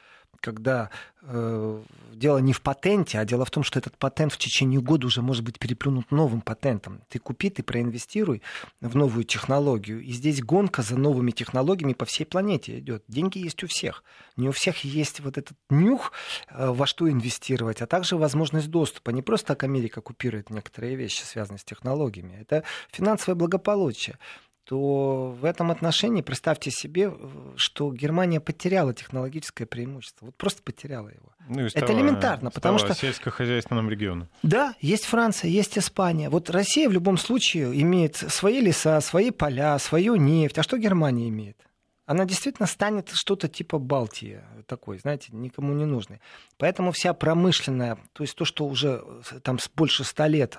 когда 0.42 0.90
э, 1.22 1.82
дело 2.12 2.38
не 2.38 2.52
в 2.52 2.60
патенте, 2.60 3.18
а 3.18 3.24
дело 3.24 3.44
в 3.44 3.50
том, 3.50 3.62
что 3.62 3.78
этот 3.78 3.96
патент 3.96 4.32
в 4.32 4.38
течение 4.38 4.80
года 4.80 5.06
уже 5.06 5.22
может 5.22 5.44
быть 5.44 5.58
переплюнут 5.58 6.10
новым 6.10 6.42
патентом. 6.42 7.00
Ты 7.08 7.18
купи, 7.18 7.48
ты 7.48 7.62
проинвестируй 7.62 8.42
в 8.80 8.94
новую 8.96 9.24
технологию. 9.24 10.02
И 10.02 10.12
здесь 10.12 10.42
гонка 10.42 10.82
за 10.82 10.96
новыми 10.96 11.30
технологиями 11.30 11.94
по 11.94 12.04
всей 12.04 12.24
планете 12.24 12.78
идет. 12.78 13.04
Деньги 13.08 13.38
есть 13.38 13.62
у 13.62 13.66
всех. 13.68 14.04
Не 14.36 14.48
у 14.48 14.52
всех 14.52 14.84
есть 14.84 15.20
вот 15.20 15.38
этот 15.38 15.56
нюх, 15.70 16.12
э, 16.50 16.70
во 16.70 16.86
что 16.86 17.08
инвестировать, 17.08 17.80
а 17.80 17.86
также 17.86 18.16
возможность 18.16 18.68
доступа. 18.68 19.10
Не 19.10 19.22
просто 19.22 19.48
так 19.48 19.62
Америка 19.62 20.00
купирует 20.00 20.50
некоторые 20.50 20.96
вещи, 20.96 21.22
связанные 21.22 21.60
с 21.60 21.64
технологиями. 21.64 22.36
Это 22.40 22.64
финансовое 22.90 23.36
благополучие 23.36 24.18
то 24.64 25.36
в 25.40 25.44
этом 25.44 25.70
отношении 25.70 26.22
представьте 26.22 26.70
себе, 26.70 27.12
что 27.56 27.92
Германия 27.92 28.40
потеряла 28.40 28.94
технологическое 28.94 29.66
преимущество. 29.66 30.26
Вот 30.26 30.36
просто 30.36 30.62
потеряла 30.62 31.08
его. 31.08 31.32
Ну, 31.48 31.68
стала, 31.68 31.84
Это 31.84 31.92
элементарно, 31.92 32.50
потому 32.50 32.78
что... 32.78 32.94
сельскохозяйственным 32.94 33.90
регионом. 33.90 34.28
Да, 34.42 34.74
есть 34.80 35.04
Франция, 35.04 35.50
есть 35.50 35.76
Испания. 35.76 36.30
Вот 36.30 36.48
Россия 36.50 36.88
в 36.88 36.92
любом 36.92 37.18
случае 37.18 37.80
имеет 37.82 38.16
свои 38.16 38.60
леса, 38.60 39.00
свои 39.00 39.30
поля, 39.30 39.78
свою 39.78 40.16
нефть. 40.16 40.58
А 40.58 40.62
что 40.62 40.78
Германия 40.78 41.28
имеет? 41.28 41.58
Она 42.04 42.24
действительно 42.24 42.66
станет 42.66 43.10
что-то 43.12 43.48
типа 43.48 43.78
Балтии, 43.78 44.40
такой, 44.66 44.98
знаете, 44.98 45.28
никому 45.32 45.72
не 45.72 45.84
нужный. 45.84 46.20
Поэтому 46.58 46.92
вся 46.92 47.14
промышленная, 47.14 47.96
то 48.12 48.24
есть 48.24 48.34
то, 48.34 48.44
что 48.44 48.66
уже 48.66 49.04
там 49.42 49.58
больше 49.74 50.04
ста 50.04 50.26
лет 50.26 50.58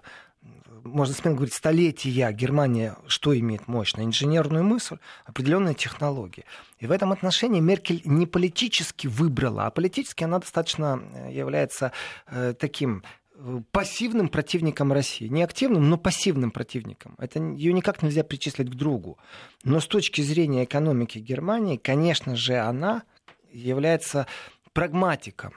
можно 0.83 1.15
смело 1.15 1.35
говорить, 1.35 1.53
столетия 1.53 2.31
Германия 2.31 2.95
что 3.07 3.37
имеет 3.37 3.67
мощно? 3.67 4.01
Инженерную 4.01 4.63
мысль, 4.63 4.97
определенные 5.25 5.75
технологии. 5.75 6.45
И 6.79 6.87
в 6.87 6.91
этом 6.91 7.11
отношении 7.11 7.59
Меркель 7.59 8.01
не 8.05 8.25
политически 8.27 9.07
выбрала, 9.07 9.65
а 9.65 9.71
политически 9.71 10.23
она 10.23 10.39
достаточно 10.39 11.01
э, 11.13 11.33
является 11.33 11.91
э, 12.27 12.53
таким 12.57 13.03
э, 13.35 13.61
пассивным 13.71 14.27
противником 14.27 14.91
России. 14.91 15.27
Не 15.27 15.43
активным, 15.43 15.89
но 15.89 15.97
пассивным 15.97 16.51
противником. 16.51 17.15
Это 17.17 17.39
ее 17.39 17.73
никак 17.73 18.03
нельзя 18.03 18.23
причислить 18.23 18.69
к 18.69 18.75
другу. 18.75 19.17
Но 19.63 19.79
с 19.79 19.87
точки 19.87 20.21
зрения 20.21 20.65
экономики 20.65 21.19
Германии, 21.19 21.77
конечно 21.77 22.35
же, 22.35 22.57
она 22.57 23.03
является 23.51 24.27
прагматиком. 24.73 25.53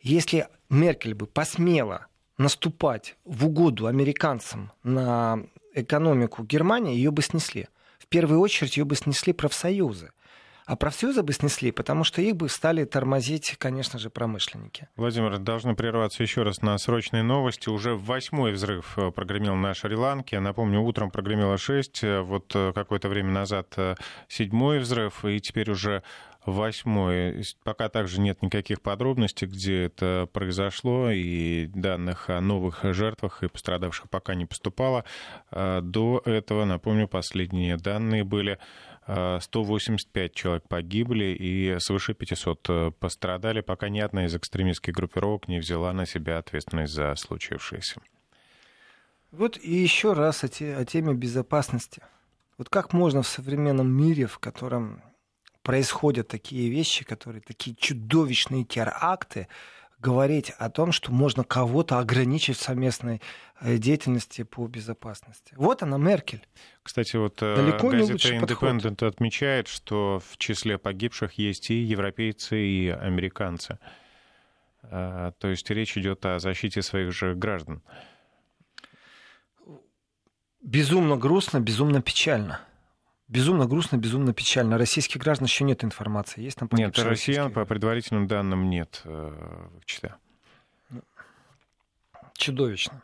Если 0.00 0.48
Меркель 0.68 1.14
бы 1.14 1.26
посмела 1.26 2.06
наступать 2.38 3.16
в 3.24 3.46
угоду 3.46 3.86
американцам 3.86 4.72
на 4.82 5.44
экономику 5.74 6.44
Германии, 6.44 6.96
ее 6.96 7.10
бы 7.10 7.22
снесли. 7.22 7.68
В 7.98 8.06
первую 8.06 8.40
очередь 8.40 8.76
ее 8.76 8.84
бы 8.84 8.96
снесли 8.96 9.32
профсоюзы. 9.32 10.10
А 10.64 10.76
профсоюзы 10.76 11.22
бы 11.22 11.32
снесли, 11.32 11.72
потому 11.72 12.04
что 12.04 12.22
их 12.22 12.36
бы 12.36 12.48
стали 12.48 12.84
тормозить, 12.84 13.56
конечно 13.58 13.98
же, 13.98 14.10
промышленники. 14.10 14.88
Владимир, 14.96 15.38
должны 15.38 15.74
прерваться 15.74 16.22
еще 16.22 16.42
раз 16.42 16.62
на 16.62 16.78
срочные 16.78 17.24
новости. 17.24 17.68
Уже 17.68 17.96
восьмой 17.96 18.52
взрыв 18.52 18.96
э, 18.96 19.10
прогремел 19.10 19.56
на 19.56 19.74
Шри-Ланке. 19.74 20.38
Напомню, 20.38 20.80
утром 20.80 21.10
прогремело 21.10 21.58
шесть, 21.58 22.04
э, 22.04 22.20
вот 22.20 22.52
э, 22.54 22.72
какое-то 22.74 23.08
время 23.08 23.30
назад 23.30 23.76
седьмой 24.28 24.78
взрыв, 24.78 25.24
и 25.24 25.40
теперь 25.40 25.70
уже 25.70 26.04
восьмой. 26.44 27.44
Пока 27.64 27.88
также 27.88 28.20
нет 28.20 28.42
никаких 28.42 28.80
подробностей, 28.80 29.46
где 29.46 29.84
это 29.84 30.28
произошло, 30.32 31.10
и 31.10 31.66
данных 31.66 32.30
о 32.30 32.40
новых 32.40 32.80
жертвах 32.82 33.42
и 33.42 33.48
пострадавших 33.48 34.10
пока 34.10 34.34
не 34.34 34.46
поступало. 34.46 35.04
А 35.50 35.80
до 35.80 36.22
этого, 36.24 36.64
напомню, 36.64 37.08
последние 37.08 37.76
данные 37.76 38.24
были 38.24 38.58
185 39.06 40.30
а, 40.30 40.34
человек 40.34 40.68
погибли 40.68 41.36
и 41.38 41.76
свыше 41.80 42.14
500 42.14 42.66
э, 42.68 42.90
пострадали, 42.98 43.60
пока 43.60 43.88
ни 43.88 43.98
одна 43.98 44.26
из 44.26 44.36
экстремистских 44.36 44.94
группировок 44.94 45.48
не 45.48 45.58
взяла 45.58 45.92
на 45.92 46.06
себя 46.06 46.38
ответственность 46.38 46.92
за 46.92 47.14
случившееся. 47.16 48.00
Вот 49.32 49.58
и 49.58 49.74
еще 49.74 50.12
раз 50.12 50.44
о, 50.44 50.48
те, 50.48 50.76
о 50.76 50.84
теме 50.84 51.14
безопасности. 51.14 52.02
Вот 52.58 52.68
как 52.68 52.92
можно 52.92 53.22
в 53.22 53.26
современном 53.26 53.88
мире, 53.88 54.26
в 54.26 54.38
котором 54.38 55.02
происходят 55.62 56.28
такие 56.28 56.70
вещи, 56.70 57.04
которые 57.04 57.40
такие 57.40 57.76
чудовищные 57.76 58.64
теракты, 58.64 59.48
говорить 60.02 60.50
о 60.58 60.68
том, 60.68 60.90
что 60.90 61.12
можно 61.12 61.44
кого-то 61.44 61.98
ограничить 61.98 62.56
в 62.56 62.60
совместной 62.60 63.22
э, 63.60 63.78
деятельности 63.78 64.42
по 64.42 64.66
безопасности. 64.66 65.54
Вот 65.56 65.82
она, 65.82 65.96
Меркель. 65.96 66.44
Кстати, 66.82 67.16
вот 67.16 67.40
э, 67.40 67.54
Далеко 67.54 67.88
газета 67.88 68.34
Independent 68.34 69.06
отмечает, 69.06 69.68
что 69.68 70.20
в 70.28 70.36
числе 70.38 70.76
погибших 70.76 71.34
есть 71.34 71.70
и 71.70 71.74
европейцы, 71.74 72.58
и 72.60 72.88
американцы. 72.88 73.78
Э, 74.82 75.32
то 75.38 75.48
есть 75.48 75.70
речь 75.70 75.96
идет 75.96 76.26
о 76.26 76.40
защите 76.40 76.82
своих 76.82 77.12
же 77.12 77.34
граждан. 77.34 77.80
Безумно 80.60 81.16
грустно, 81.16 81.60
безумно 81.60 82.02
печально. 82.02 82.60
Безумно 83.32 83.66
грустно, 83.66 83.96
безумно 83.96 84.34
печально. 84.34 84.76
Российских 84.76 85.18
граждан 85.22 85.46
еще 85.46 85.64
нет 85.64 85.84
информации. 85.84 86.42
Есть 86.42 86.58
там 86.58 86.68
Нет, 86.72 86.98
россиян 86.98 87.50
по 87.50 87.64
предварительным 87.64 88.26
данным 88.26 88.68
нет 88.68 89.00
э, 89.04 89.68
числа. 89.86 90.18
Чудовищно. 92.34 93.02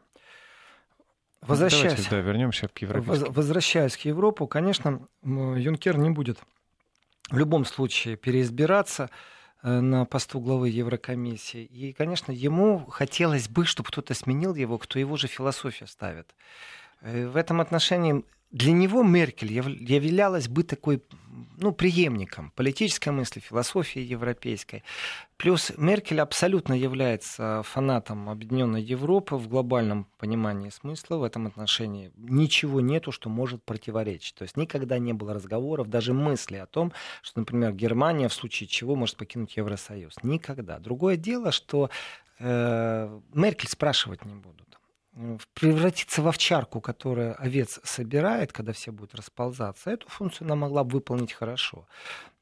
Возвращаясь, 1.41 1.93
Давайте, 1.93 2.11
да, 2.11 2.21
вернемся 2.21 2.69
к 2.69 2.77
Европе. 2.83 3.11
Возвращаясь 3.31 3.97
к 3.97 4.01
Европу, 4.01 4.47
конечно, 4.47 5.09
Юнкер 5.23 5.97
не 5.97 6.11
будет 6.11 6.39
в 7.31 7.39
любом 7.39 7.65
случае 7.65 8.17
переизбираться 8.17 9.09
э, 9.63 9.81
на 9.81 10.05
посту 10.05 10.41
главы 10.41 10.69
Еврокомиссии. 10.69 11.65
И, 11.65 11.95
конечно, 11.95 12.33
ему 12.33 12.85
хотелось 12.85 13.49
бы, 13.49 13.65
чтобы 13.65 13.89
кто-то 13.89 14.13
сменил 14.13 14.55
его, 14.55 14.77
кто 14.77 14.99
его 14.99 15.17
же 15.17 15.27
философию 15.27 15.89
ставит. 15.89 16.35
Э, 17.01 17.29
в 17.29 17.37
этом 17.37 17.63
отношении 17.63 18.25
для 18.51 18.73
него 18.73 19.03
Меркель 19.03 19.53
являлась 19.53 20.49
бы 20.49 20.63
такой 20.63 21.03
ну, 21.59 21.73
преемником 21.73 22.51
политической 22.55 23.11
мысли, 23.11 23.41
философии 23.41 24.01
европейской. 24.01 24.83
Плюс 25.37 25.73
Меркель 25.77 26.21
абсолютно 26.21 26.73
является 26.73 27.63
фанатом 27.65 28.29
Объединенной 28.29 28.83
Европы 28.83 29.37
в 29.37 29.49
глобальном 29.49 30.07
понимании 30.19 30.71
смысла. 30.71 31.17
В 31.17 31.25
этом 31.25 31.47
отношении 31.47 32.11
ничего 32.17 32.81
нету, 32.81 33.13
что 33.13 33.29
может 33.29 33.63
противоречить. 33.65 34.35
То 34.37 34.43
есть 34.43 34.57
никогда 34.57 34.99
не 34.99 35.13
было 35.13 35.35
разговоров, 35.35 35.89
даже 35.89 36.15
мысли 36.15 36.57
о 36.57 36.67
том, 36.67 36.93
что, 37.23 37.41
например, 37.41 37.73
Германия 37.73 38.29
в 38.29 38.35
случае 38.35 38.69
чего 38.69 38.95
может 38.95 39.17
покинуть 39.17 39.57
Евросоюз. 39.57 40.15
Никогда. 40.23 40.79
Другое 40.79 41.17
дело, 41.17 41.53
что 41.53 41.91
э, 42.39 43.21
Меркель 43.35 43.69
спрашивать 43.69 44.25
не 44.25 44.35
будут 44.35 44.68
превратиться 45.55 46.23
в 46.23 46.29
овчарку, 46.29 46.81
которая 46.81 47.35
овец 47.35 47.81
собирает, 47.85 48.53
когда 48.53 48.73
все 48.73 48.93
будут 48.93 49.15
расползаться, 49.15 49.91
эту 49.91 50.09
функцию 50.09 50.47
она 50.47 50.57
могла 50.57 50.85
бы 50.85 50.93
выполнить 50.93 51.33
хорошо. 51.33 51.87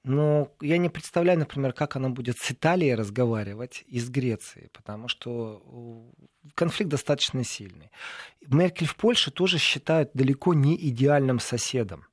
Но 0.04 0.52
я 0.61 0.78
не 0.78 0.88
представляю, 0.88 1.38
например, 1.38 1.73
как 1.73 1.97
она 1.97 2.11
будет 2.11 2.37
с 2.38 2.52
Италией 2.52 2.95
разговаривать 2.95 3.83
и 3.88 3.99
с 3.99 4.09
Грецией, 4.09 4.68
потому 4.73 5.09
что 5.09 5.62
конфликт 6.54 6.90
достаточно 6.90 7.42
сильный. 7.45 7.90
Меркель 8.47 8.87
в 8.87 8.95
Польше 8.95 9.30
тоже 9.30 9.59
считают 9.59 10.11
далеко 10.14 10.54
не 10.54 10.76
идеальным 10.88 11.40
соседом. 11.40 12.06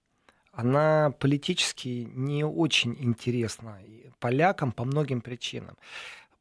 она 0.52 1.12
политически 1.20 2.08
не 2.14 2.44
очень 2.44 2.96
интересна 3.00 3.80
полякам 4.24 4.72
по 4.72 4.86
многим 4.86 5.20
причинам 5.20 5.76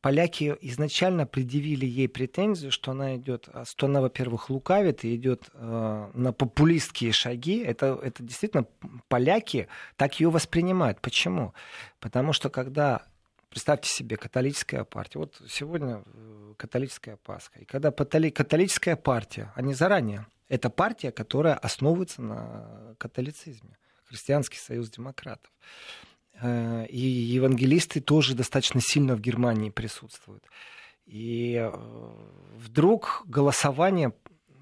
поляки 0.03 0.55
изначально 0.61 1.27
предъявили 1.27 1.87
ей 1.87 2.09
претензию, 2.09 2.73
что 2.73 2.91
она 2.91 3.17
идет, 3.17 3.49
а, 3.53 3.65
что 3.65 3.87
она, 3.87 4.01
во-первых, 4.03 4.51
лукавит 4.51 5.05
и 5.05 5.15
идет 5.15 5.49
э, 5.55 6.11
на 6.13 6.33
популистские 6.33 7.13
шаги. 7.13 7.61
Это, 7.61 7.99
это 8.03 8.23
действительно 8.23 8.67
поляки 9.09 9.69
так 9.97 10.21
ее 10.21 10.29
воспринимают. 10.29 11.01
Почему? 11.01 11.55
Потому 12.01 12.35
что 12.35 12.51
когда 12.51 13.07
Представьте 13.49 13.91
себе, 13.91 14.17
католическая 14.17 14.83
партия. 14.83 15.19
Вот 15.19 15.39
сегодня 15.47 16.03
э, 16.07 16.55
католическая 16.57 17.19
Пасха. 17.19 17.61
И 17.61 17.67
когда 17.67 17.91
католическая 17.91 18.97
партия, 18.97 19.53
они 19.55 19.75
заранее, 19.75 20.27
это 20.49 20.71
партия, 20.71 21.13
которая 21.13 21.57
основывается 21.57 22.23
на 22.23 22.95
католицизме. 22.97 23.77
Христианский 24.07 24.57
союз 24.57 24.89
демократов. 24.89 25.53
Э, 26.43 26.87
и 26.87 26.99
евангелисты 26.99 28.01
тоже 28.01 28.35
достаточно 28.35 28.81
сильно 28.83 29.15
в 29.15 29.21
Германии 29.21 29.71
присутствуют. 29.71 30.45
И 31.07 31.55
э, 31.55 31.71
вдруг 32.57 33.23
голосование 33.27 34.13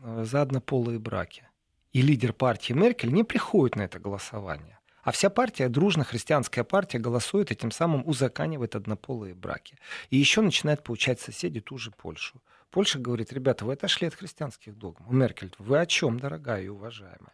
э, 0.03 0.25
за 0.25 0.43
однополые 0.43 0.99
браки. 0.99 1.49
И 1.93 2.03
лидер 2.03 2.33
партии 2.35 2.75
Меркель 2.75 3.13
не 3.13 3.25
приходит 3.25 3.77
на 3.77 3.83
это 3.83 3.99
голосование. 3.99 4.79
А 5.03 5.13
вся 5.13 5.31
партия, 5.31 5.69
дружно 5.71 6.05
христианская 6.05 6.63
партия, 6.63 6.99
голосует 6.99 7.51
и 7.51 7.57
тем 7.57 7.71
самым 7.71 8.07
узаканивает 8.07 8.77
однополые 8.77 9.35
браки. 9.35 9.77
И 10.11 10.19
еще 10.19 10.43
начинает 10.43 10.85
получать 10.85 11.21
соседи 11.21 11.61
ту 11.61 11.79
же 11.79 11.91
Польшу. 11.91 12.43
Польша 12.71 12.99
говорит, 12.99 13.33
ребята, 13.33 13.65
вы 13.65 13.73
отошли 13.73 14.07
от 14.07 14.15
христианских 14.15 14.77
догм. 14.77 15.05
Меркель, 15.09 15.53
вы 15.59 15.81
о 15.81 15.87
чем, 15.87 16.21
дорогая 16.21 16.63
и 16.63 16.69
уважаемая? 16.69 17.33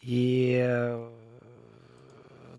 И 0.00 0.58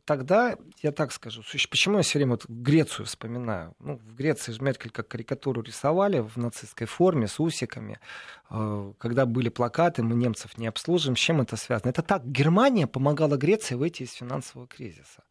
тогда, 0.07 0.57
я 0.81 0.91
так 0.91 1.11
скажу, 1.11 1.43
почему 1.69 1.97
я 1.97 2.03
все 2.03 2.17
время 2.17 2.31
вот 2.31 2.45
Грецию 2.47 3.05
вспоминаю? 3.05 3.75
Ну, 3.79 3.97
в 3.97 4.15
Греции 4.15 4.53
же 4.53 4.61
Меркель 4.61 4.89
как 4.89 5.09
карикатуру 5.09 5.61
рисовали 5.61 6.19
в 6.19 6.37
нацистской 6.37 6.87
форме 6.87 7.27
с 7.27 7.41
усиками, 7.41 7.99
э, 8.49 8.93
когда 8.97 9.25
были 9.25 9.49
плакаты 9.49 10.03
«Мы 10.03 10.15
немцев 10.15 10.57
не 10.57 10.67
обслужим». 10.67 11.17
С 11.17 11.19
чем 11.19 11.41
это 11.41 11.57
связано? 11.57 11.89
Это 11.89 12.01
так, 12.01 12.25
Германия 12.25 12.87
помогала 12.87 13.35
Греции 13.35 13.75
выйти 13.75 14.03
из 14.03 14.13
финансового 14.13 14.65
кризиса. 14.67 15.23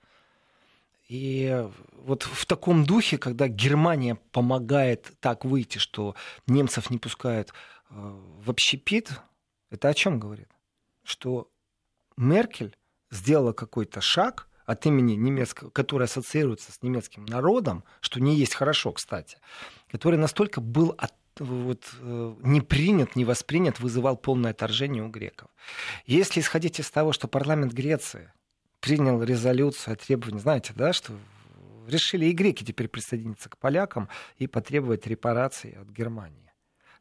И 1.09 1.67
вот 1.93 2.25
в 2.25 2.45
таком 2.45 2.85
духе, 2.85 3.17
когда 3.17 3.49
Германия 3.49 4.17
помогает 4.31 5.13
так 5.21 5.47
выйти, 5.47 5.79
что 5.79 6.15
немцев 6.47 6.91
не 6.91 6.99
пускают 6.99 7.55
э, 7.89 7.95
в 7.95 8.51
общепит, 8.51 9.11
это 9.71 9.89
о 9.89 9.95
чем 9.95 10.21
говорит? 10.21 10.49
Что 11.03 11.49
Меркель 12.19 12.77
сделала 13.11 13.55
какой-то 13.55 14.03
шаг– 14.03 14.49
от 14.67 14.85
имени 14.85 15.15
немецкого, 15.15 15.71
который 15.71 16.05
ассоциируется 16.05 16.73
с 16.73 16.83
немецким 16.83 17.25
народом, 17.25 17.85
что 18.01 18.21
не 18.21 18.35
есть 18.37 18.55
хорошо, 18.55 18.93
кстати, 18.93 19.39
который 19.91 20.19
настолько 20.19 20.61
был 20.61 20.95
от 20.99 21.13
вот, 21.39 21.85
э, 22.01 22.35
не 22.41 22.63
принят, 22.63 23.15
не 23.15 23.25
воспринят, 23.25 23.79
вызывал 23.79 24.17
полное 24.17 24.53
отторжение 24.53 25.03
у 25.03 25.09
греков. 25.09 25.51
Если 26.07 26.41
исходить 26.41 26.81
из 26.81 26.91
того, 26.91 27.13
что 27.13 27.29
парламент 27.29 27.75
Греции 27.75 28.33
принял 28.81 29.23
резолюцию 29.23 29.95
о 29.95 29.97
требовании, 29.97 30.41
знаете, 30.41 30.73
да, 30.75 30.95
что 30.95 31.13
решили 31.87 32.27
и 32.27 32.33
греки 32.33 32.65
теперь 32.65 32.89
присоединиться 32.89 33.49
к 33.49 33.59
полякам 33.59 34.09
и 34.39 34.47
потребовать 34.47 35.07
репараций 35.07 35.73
от 35.73 35.89
Германии. 35.89 36.46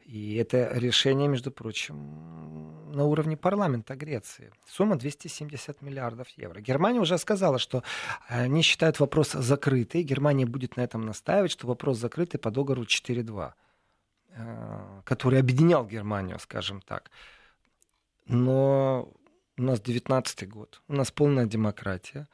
И 0.05 0.35
это 0.35 0.69
решение, 0.77 1.27
между 1.27 1.51
прочим, 1.51 2.91
на 2.91 3.05
уровне 3.05 3.35
парламента 3.35 3.95
Греции. 3.95 4.51
Сумма 4.67 4.95
270 4.97 5.81
миллиардов 5.81 6.29
евро. 6.37 6.61
Германия 6.61 6.99
уже 6.99 7.17
сказала, 7.17 7.57
что 7.57 7.83
они 8.27 8.61
считают 8.61 8.99
вопрос 8.99 9.31
закрытый. 9.31 10.03
Германия 10.03 10.45
будет 10.45 10.77
на 10.77 10.81
этом 10.81 11.01
настаивать, 11.01 11.51
что 11.51 11.67
вопрос 11.67 11.97
закрытый 11.97 12.39
по 12.39 12.51
договору 12.51 12.83
4.2, 12.83 13.53
э, 14.29 15.01
который 15.03 15.39
объединял 15.39 15.87
Германию, 15.87 16.37
скажем 16.39 16.81
так. 16.81 17.09
Но 18.27 19.11
у 19.57 19.61
нас 19.61 19.81
19 19.81 20.47
год, 20.47 20.81
у 20.87 20.93
нас 20.93 21.11
полная 21.11 21.45
демократия. 21.45 22.27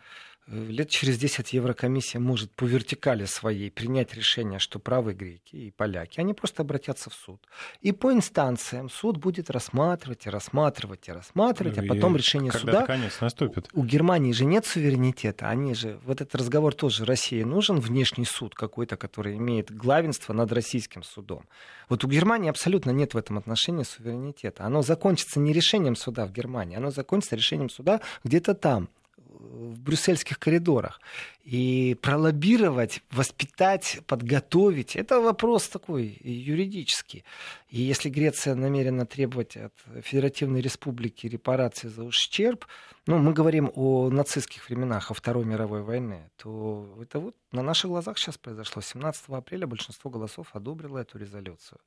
Э, 0.48 0.66
лет 0.66 0.90
через 0.90 1.18
10 1.18 1.54
Еврокомиссия 1.54 2.20
может 2.20 2.52
по 2.52 2.66
вертикали 2.66 3.26
своей 3.26 3.70
принять 3.70 4.14
решение, 4.14 4.60
что 4.60 4.80
правы 4.80 5.14
греки 5.14 5.56
и 5.56 5.72
поляки. 5.72 6.20
Они 6.20 6.34
просто 6.34 6.64
обратятся 6.64 7.10
в 7.10 7.14
суд. 7.14 7.42
И 7.82 7.92
по 7.92 8.12
инстанциям 8.12 8.90
суд 8.90 9.18
будет 9.18 9.50
рассматривать 9.50 10.26
и 10.26 10.30
рассматривать 10.30 11.08
и 11.08 11.12
рассматривать, 11.12 11.78
а 11.78 11.84
потом 11.84 12.16
и 12.16 12.18
решение 12.18 12.52
суда... 12.52 12.86
конец 12.86 13.22
наступит. 13.22 13.70
У 13.74 13.84
Германии 13.84 14.32
же 14.32 14.46
нет 14.46 14.66
суверенитета. 14.66 15.50
Они 15.50 15.74
же... 15.74 16.00
Вот 16.06 16.22
этот 16.22 16.36
разговор 16.36 16.74
тоже 16.74 17.06
России 17.06 17.44
нужен 17.44 17.80
внешний 17.80 18.26
суд 18.26 18.56
какой-то, 18.56 18.98
который 18.98 19.38
имеет 19.38 19.72
главенство 19.72 20.34
над 20.34 20.52
российским 20.52 21.04
судом. 21.04 21.46
Вот 21.88 22.04
у 22.04 22.08
Германии 22.08 22.50
абсолютно 22.50 22.92
нет 22.92 23.14
в 23.14 23.18
этом 23.18 23.38
отношении 23.38 23.84
суверенитета. 23.84 24.66
Оно 24.66 24.82
закончится 24.82 25.40
не 25.40 25.54
решением 25.54 25.96
суда 25.96 26.26
в 26.26 26.32
Германии, 26.32 26.78
оно 26.78 26.92
закончится 26.92 27.36
решением 27.36 27.70
суда 27.70 28.02
где-то 28.24 28.54
там, 28.54 28.90
в 29.32 29.80
брюссельских 29.80 30.40
коридорах. 30.40 31.02
И 31.44 31.98
пролоббировать, 32.02 33.02
воспитать, 33.12 34.00
подготовить, 34.06 34.96
это 34.96 35.20
вопрос 35.20 35.68
такой 35.68 36.18
юридический. 36.24 37.24
И 37.72 37.82
если 37.82 38.10
Греция 38.10 38.54
намерена 38.54 39.06
требовать 39.06 39.56
от 39.56 39.74
Федеративной 40.04 40.60
Республики 40.60 41.26
репарации 41.28 41.88
за 41.88 42.04
ущерб, 42.04 42.66
ну, 43.08 43.18
мы 43.18 43.32
говорим 43.32 43.72
о 43.74 44.10
нацистских 44.10 44.68
временах, 44.68 45.10
о 45.10 45.14
Второй 45.14 45.46
мировой 45.46 45.82
войне, 45.82 46.30
то 46.36 46.98
это 47.02 47.20
вот 47.20 47.36
на 47.54 47.62
наших 47.62 47.90
глазах 47.90 48.18
сейчас 48.18 48.38
произошло. 48.38 48.82
17 48.82 49.30
апреля 49.30 49.68
большинство 49.68 50.12
голосов 50.12 50.50
одобрило 50.52 50.98
эту 50.98 51.18
резолюцию. 51.18 51.80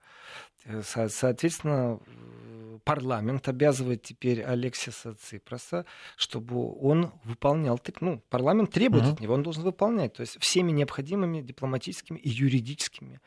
Э, 0.64 0.82
со- 0.82 1.10
соответственно, 1.10 2.00
парламент 2.84 3.46
обязывает 3.46 4.02
теперь 4.02 4.42
Алексиса 4.42 5.14
Ципроса, 5.14 5.84
чтобы 6.16 6.74
он 6.80 7.12
выполнял, 7.24 7.78
ну, 8.00 8.22
парламент 8.30 8.70
требует 8.70 9.04
uh-huh. 9.04 9.12
от 9.12 9.20
него, 9.20 9.34
он 9.34 9.42
должен 9.42 9.62
выполнять, 9.62 10.14
то 10.14 10.22
есть 10.22 10.38
всеми 10.40 10.72
необходимыми 10.72 11.42
дипломатическими 11.42 12.18
и 12.18 12.30
юридическими 12.30 13.20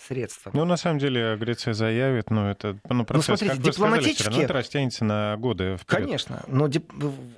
средствами. 0.00 0.56
Ну, 0.56 0.64
на 0.64 0.76
самом 0.76 0.98
деле, 0.98 1.36
Греция 1.36 1.74
заявит, 1.74 2.30
но 2.30 2.50
это 2.50 2.78
ну, 2.88 2.94
ну 2.96 3.04
процесс, 3.04 3.28
ну, 3.28 3.36
смотрите, 3.36 3.62
как 3.62 3.72
дипломатически... 3.72 4.22
сказали, 4.22 4.44
это 4.44 4.52
растянется 4.52 5.04
на 5.04 5.36
годы 5.36 5.76
вперед. 5.76 6.04
Конечно, 6.04 6.42
но 6.46 6.68
дип... 6.68 6.90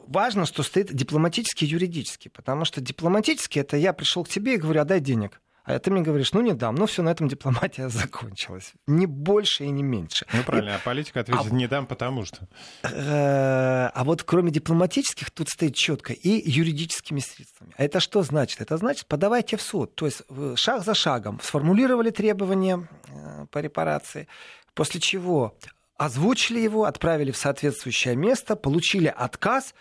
важно, 0.07 0.47
что 0.47 0.63
стоит 0.63 0.93
дипломатически 0.95 1.65
и 1.65 1.69
юридически, 1.69 2.29
потому 2.29 2.65
что 2.65 2.81
дипломатически 2.81 3.59
это 3.59 3.77
я 3.77 3.93
пришел 3.93 4.25
к 4.25 4.29
тебе 4.29 4.55
и 4.55 4.57
говорю, 4.57 4.81
а 4.81 4.85
дай 4.85 5.01
денег. 5.01 5.41
А 5.65 5.79
ты 5.79 5.91
мне 5.91 6.03
говоришь, 6.03 6.33
ну 6.35 6.43
не 6.43 6.53
дам, 6.53 6.75
ну 6.75 6.85
все, 6.85 7.03
на 7.03 7.09
этом 7.09 7.27
дипломатия 7.27 7.89
закончилась. 7.89 8.75
Не 8.87 9.07
больше 9.07 9.65
и 9.65 9.71
не 9.71 9.83
меньше. 9.83 10.27
Ну 10.33 10.43
правильно, 10.43 10.71
и... 10.71 10.73
а 10.75 10.79
политика 10.79 11.21
ответит, 11.21 11.47
а... 11.51 11.55
не 11.55 11.67
дам, 11.67 11.87
потому 11.87 12.27
что. 12.27 12.47
Э, 12.83 13.91
а 13.95 14.05
вот 14.05 14.23
кроме 14.25 14.51
дипломатических 14.51 15.31
тут 15.31 15.49
стоит 15.49 15.75
четко 15.75 16.13
и 16.13 16.51
юридическими 16.51 17.21
средствами. 17.21 17.73
А 17.77 17.85
это 17.85 18.01
что 18.01 18.23
значит? 18.23 18.61
Это 18.61 18.77
значит, 18.77 19.07
подавайте 19.07 19.57
в 19.57 19.63
суд. 19.63 19.95
То 19.95 20.07
есть 20.07 20.23
шаг 20.57 20.85
за 20.85 20.95
шагом 20.95 21.41
сформулировали 21.43 22.11
требования 22.11 22.87
э, 23.09 23.47
по 23.51 23.59
репарации, 23.59 24.29
после 24.75 25.01
чего 25.01 25.57
озвучили 25.97 26.61
его, 26.61 26.85
отправили 26.85 27.31
в 27.31 27.39
соответствующее 27.39 28.17
место, 28.17 28.57
получили 28.57 29.07
отказ. 29.07 29.75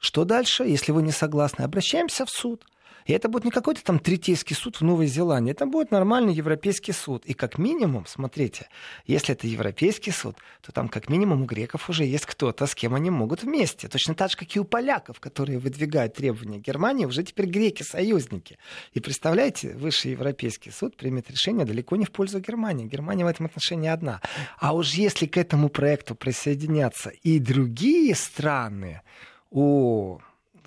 Что 0.00 0.24
дальше? 0.24 0.64
Если 0.64 0.90
вы 0.90 1.02
не 1.02 1.12
согласны, 1.12 1.62
обращаемся 1.62 2.24
в 2.24 2.30
суд. 2.30 2.64
И 3.10 3.12
это 3.12 3.28
будет 3.28 3.44
не 3.44 3.50
какой-то 3.50 3.82
там 3.82 3.98
третейский 3.98 4.54
суд 4.54 4.76
в 4.76 4.82
Новой 4.82 5.08
Зеландии, 5.08 5.50
это 5.50 5.66
будет 5.66 5.90
нормальный 5.90 6.32
европейский 6.32 6.92
суд. 6.92 7.26
И 7.26 7.34
как 7.34 7.58
минимум, 7.58 8.06
смотрите, 8.06 8.68
если 9.04 9.34
это 9.34 9.48
европейский 9.48 10.12
суд, 10.12 10.36
то 10.60 10.70
там 10.70 10.88
как 10.88 11.08
минимум 11.08 11.42
у 11.42 11.44
греков 11.44 11.90
уже 11.90 12.04
есть 12.04 12.24
кто-то, 12.24 12.66
с 12.66 12.74
кем 12.76 12.94
они 12.94 13.10
могут 13.10 13.42
вместе. 13.42 13.88
Точно 13.88 14.14
так 14.14 14.30
же, 14.30 14.36
как 14.36 14.54
и 14.54 14.60
у 14.60 14.64
поляков, 14.64 15.18
которые 15.18 15.58
выдвигают 15.58 16.14
требования 16.14 16.58
Германии, 16.58 17.04
уже 17.04 17.24
теперь 17.24 17.46
греки 17.46 17.82
союзники. 17.82 18.58
И 18.92 19.00
представляете, 19.00 19.74
высший 19.74 20.12
европейский 20.12 20.70
суд 20.70 20.96
примет 20.96 21.28
решение 21.32 21.66
далеко 21.66 21.96
не 21.96 22.04
в 22.04 22.12
пользу 22.12 22.38
Германии. 22.38 22.86
Германия 22.86 23.24
в 23.24 23.28
этом 23.28 23.46
отношении 23.46 23.88
одна. 23.88 24.20
А 24.60 24.72
уж 24.72 24.92
если 24.92 25.26
к 25.26 25.36
этому 25.36 25.68
проекту 25.68 26.14
присоединятся 26.14 27.10
и 27.24 27.40
другие 27.40 28.14
страны, 28.14 29.02
о, 29.50 30.20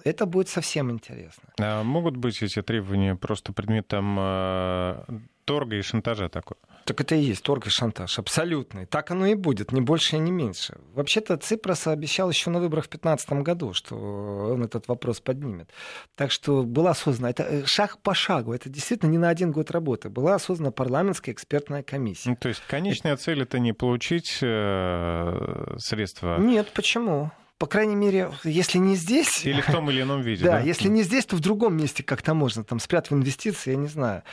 это 0.03 0.25
будет 0.25 0.49
совсем 0.49 0.91
интересно. 0.91 1.43
А 1.59 1.83
могут 1.83 2.17
быть 2.17 2.41
эти 2.41 2.61
требования 2.61 3.15
просто 3.15 3.53
предметом 3.53 4.17
э, 4.19 5.03
торга 5.45 5.75
и 5.77 5.81
шантажа 5.81 6.29
такой? 6.29 6.57
Так 6.85 6.99
это 6.99 7.15
и 7.15 7.21
есть 7.21 7.43
торг 7.43 7.67
и 7.67 7.69
шантаж, 7.69 8.19
абсолютный. 8.19 8.85
Так 8.85 9.11
оно 9.11 9.25
и 9.25 9.35
будет, 9.35 9.71
ни 9.71 9.79
больше 9.79 10.17
и 10.17 10.19
не 10.19 10.31
меньше. 10.31 10.77
Вообще-то 10.93 11.37
Ципрос 11.37 11.87
обещал 11.87 12.29
еще 12.29 12.49
на 12.49 12.59
выборах 12.59 12.85
в 12.85 12.89
2015 12.89 13.31
году, 13.43 13.73
что 13.73 13.95
он 13.95 14.63
этот 14.63 14.87
вопрос 14.89 15.21
поднимет. 15.21 15.69
Так 16.15 16.31
что 16.31 16.63
была 16.63 16.93
создана, 16.93 17.29
это 17.29 17.43
э, 17.43 17.65
шаг 17.65 17.99
по 17.99 18.13
шагу, 18.13 18.53
это 18.53 18.69
действительно 18.69 19.09
не 19.09 19.17
на 19.17 19.29
один 19.29 19.51
год 19.51 19.71
работы. 19.71 20.09
Была 20.09 20.37
создана 20.39 20.71
парламентская 20.71 21.33
экспертная 21.33 21.83
комиссия. 21.83 22.31
Ну, 22.31 22.35
то 22.35 22.49
есть 22.49 22.61
конечная 22.67 23.13
это... 23.13 23.23
цель 23.23 23.41
это 23.41 23.59
не 23.59 23.71
получить 23.71 24.39
э, 24.41 25.75
средства? 25.77 26.37
Нет, 26.37 26.69
почему? 26.73 27.31
По 27.63 27.67
крайней 27.67 27.95
мере, 27.95 28.29
если 28.43 28.77
не 28.77 28.97
здесь... 28.97 29.45
Или 29.45 29.61
в 29.61 29.67
том 29.67 29.89
или 29.89 30.01
ином 30.01 30.19
виде, 30.21 30.43
да? 30.43 30.51
Да, 30.51 30.59
если 30.59 30.89
не 30.89 31.01
здесь, 31.01 31.25
то 31.25 31.37
в 31.37 31.39
другом 31.39 31.77
месте 31.77 32.03
как-то 32.03 32.33
можно, 32.33 32.65
там, 32.65 32.77
спрятав 32.77 33.13
инвестиции, 33.13 33.71
я 33.71 33.77
не 33.77 33.87
знаю. 33.87 34.23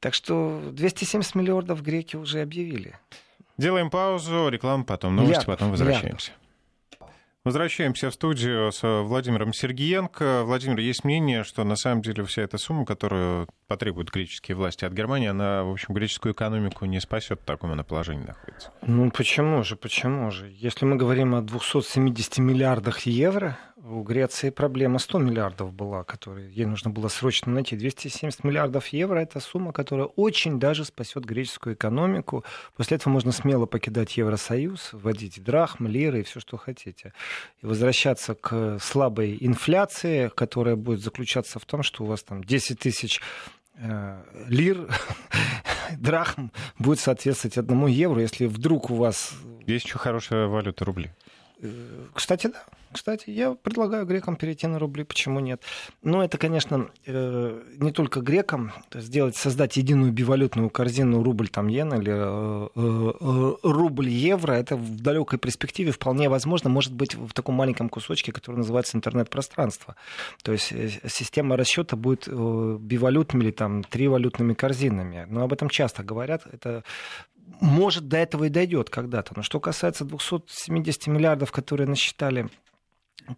Так 0.00 0.14
что 0.14 0.60
270 0.72 1.36
миллиардов 1.36 1.80
греки 1.80 2.16
уже 2.16 2.40
объявили. 2.40 2.98
Делаем 3.56 3.88
паузу, 3.88 4.48
реклама, 4.48 4.82
потом 4.82 5.14
новости, 5.14 5.30
Миллиардов. 5.30 5.54
потом 5.54 5.70
возвращаемся. 5.70 6.32
Миллиардов. 6.32 6.41
Возвращаемся 7.44 8.08
в 8.08 8.14
студию 8.14 8.70
с 8.70 8.86
Владимиром 9.02 9.52
Сергиенко. 9.52 10.44
Владимир, 10.44 10.78
есть 10.78 11.02
мнение, 11.02 11.42
что 11.42 11.64
на 11.64 11.74
самом 11.74 12.00
деле 12.00 12.24
вся 12.24 12.42
эта 12.42 12.56
сумма, 12.56 12.86
которую 12.86 13.48
потребуют 13.66 14.12
греческие 14.12 14.56
власти 14.56 14.84
от 14.84 14.92
Германии, 14.92 15.26
она, 15.26 15.64
в 15.64 15.72
общем, 15.72 15.92
греческую 15.92 16.34
экономику 16.34 16.84
не 16.84 17.00
спасет, 17.00 17.40
в 17.40 17.44
таком 17.44 17.72
она 17.72 17.82
положении 17.82 18.24
находится. 18.24 18.70
Ну 18.82 19.10
почему 19.10 19.64
же, 19.64 19.74
почему 19.74 20.30
же? 20.30 20.54
Если 20.56 20.84
мы 20.84 20.94
говорим 20.94 21.34
о 21.34 21.42
270 21.42 22.38
миллиардах 22.38 23.00
евро, 23.00 23.58
у 23.84 24.02
Греции 24.02 24.50
проблема 24.50 24.98
100 24.98 25.18
миллиардов 25.18 25.72
была, 25.72 26.04
которые 26.04 26.52
ей 26.52 26.66
нужно 26.66 26.90
было 26.90 27.08
срочно 27.08 27.52
найти. 27.52 27.76
270 27.76 28.44
миллиардов 28.44 28.88
евро– 28.88 29.18
это 29.20 29.40
сумма, 29.40 29.72
которая 29.72 30.06
очень 30.06 30.60
даже 30.60 30.84
спасет 30.84 31.24
греческую 31.24 31.74
экономику. 31.74 32.44
После 32.76 32.96
этого 32.96 33.12
можно 33.12 33.32
смело 33.32 33.66
покидать 33.66 34.16
Евросоюз, 34.16 34.90
вводить 34.92 35.42
драхм, 35.42 35.86
лиры 35.86 36.20
и 36.20 36.22
все, 36.22 36.38
что 36.38 36.56
хотите. 36.56 37.12
И 37.60 37.66
возвращаться 37.66 38.34
к 38.34 38.78
слабой 38.80 39.36
инфляции, 39.40 40.30
которая 40.34 40.76
будет 40.76 41.00
заключаться 41.00 41.58
в 41.58 41.64
том, 41.64 41.82
что 41.82 42.04
у 42.04 42.06
вас 42.06 42.22
там 42.22 42.44
10 42.44 42.78
тысяч 42.78 43.20
э, 43.78 44.22
лир, 44.46 44.88
драхм 45.98 46.52
будет 46.78 47.00
соответствовать 47.00 47.58
одному 47.58 47.88
евро, 47.88 48.20
если 48.20 48.46
вдруг 48.46 48.90
у 48.90 48.94
вас... 48.94 49.32
Есть 49.66 49.86
еще 49.86 49.98
хорошая 49.98 50.46
валюта 50.46 50.84
рубли. 50.84 51.10
Э, 51.62 51.68
кстати, 52.12 52.48
да. 52.48 52.64
Кстати, 52.92 53.30
я 53.30 53.54
предлагаю 53.54 54.04
грекам 54.04 54.36
перейти 54.36 54.66
на 54.66 54.78
рубли, 54.78 55.04
почему 55.04 55.40
нет? 55.40 55.62
Но 56.02 56.22
это, 56.22 56.36
конечно, 56.36 56.90
э, 57.06 57.62
не 57.78 57.90
только 57.90 58.20
грекам 58.20 58.72
сделать, 58.92 59.34
создать 59.36 59.78
единую 59.78 60.12
бивалютную 60.12 60.68
корзину 60.68 61.22
рубль 61.22 61.48
там 61.48 61.70
иена 61.70 61.94
или 61.94 62.12
э, 62.12 63.56
рубль 63.62 64.08
евро. 64.08 64.52
Это 64.52 64.76
в 64.76 65.00
далекой 65.00 65.38
перспективе 65.38 65.92
вполне 65.92 66.28
возможно, 66.28 66.68
может 66.68 66.92
быть 66.92 67.14
в 67.14 67.32
таком 67.32 67.54
маленьком 67.54 67.88
кусочке, 67.88 68.32
который 68.32 68.56
называется 68.56 68.98
интернет-пространство. 68.98 69.96
То 70.42 70.52
есть 70.52 70.74
система 71.08 71.56
расчета 71.56 71.96
будет 71.96 72.28
бивалютными 72.28 73.44
или 73.44 73.52
там 73.52 73.84
тривалютными 73.84 74.52
корзинами. 74.52 75.26
Но 75.30 75.44
об 75.44 75.52
этом 75.52 75.70
часто 75.70 76.02
говорят. 76.02 76.42
Это 76.52 76.84
может, 77.60 78.08
до 78.08 78.16
этого 78.16 78.44
и 78.44 78.48
дойдет 78.48 78.90
когда-то. 78.90 79.32
Но 79.36 79.42
что 79.42 79.60
касается 79.60 80.04
270 80.04 81.06
миллиардов, 81.06 81.52
которые 81.52 81.88
насчитали 81.88 82.48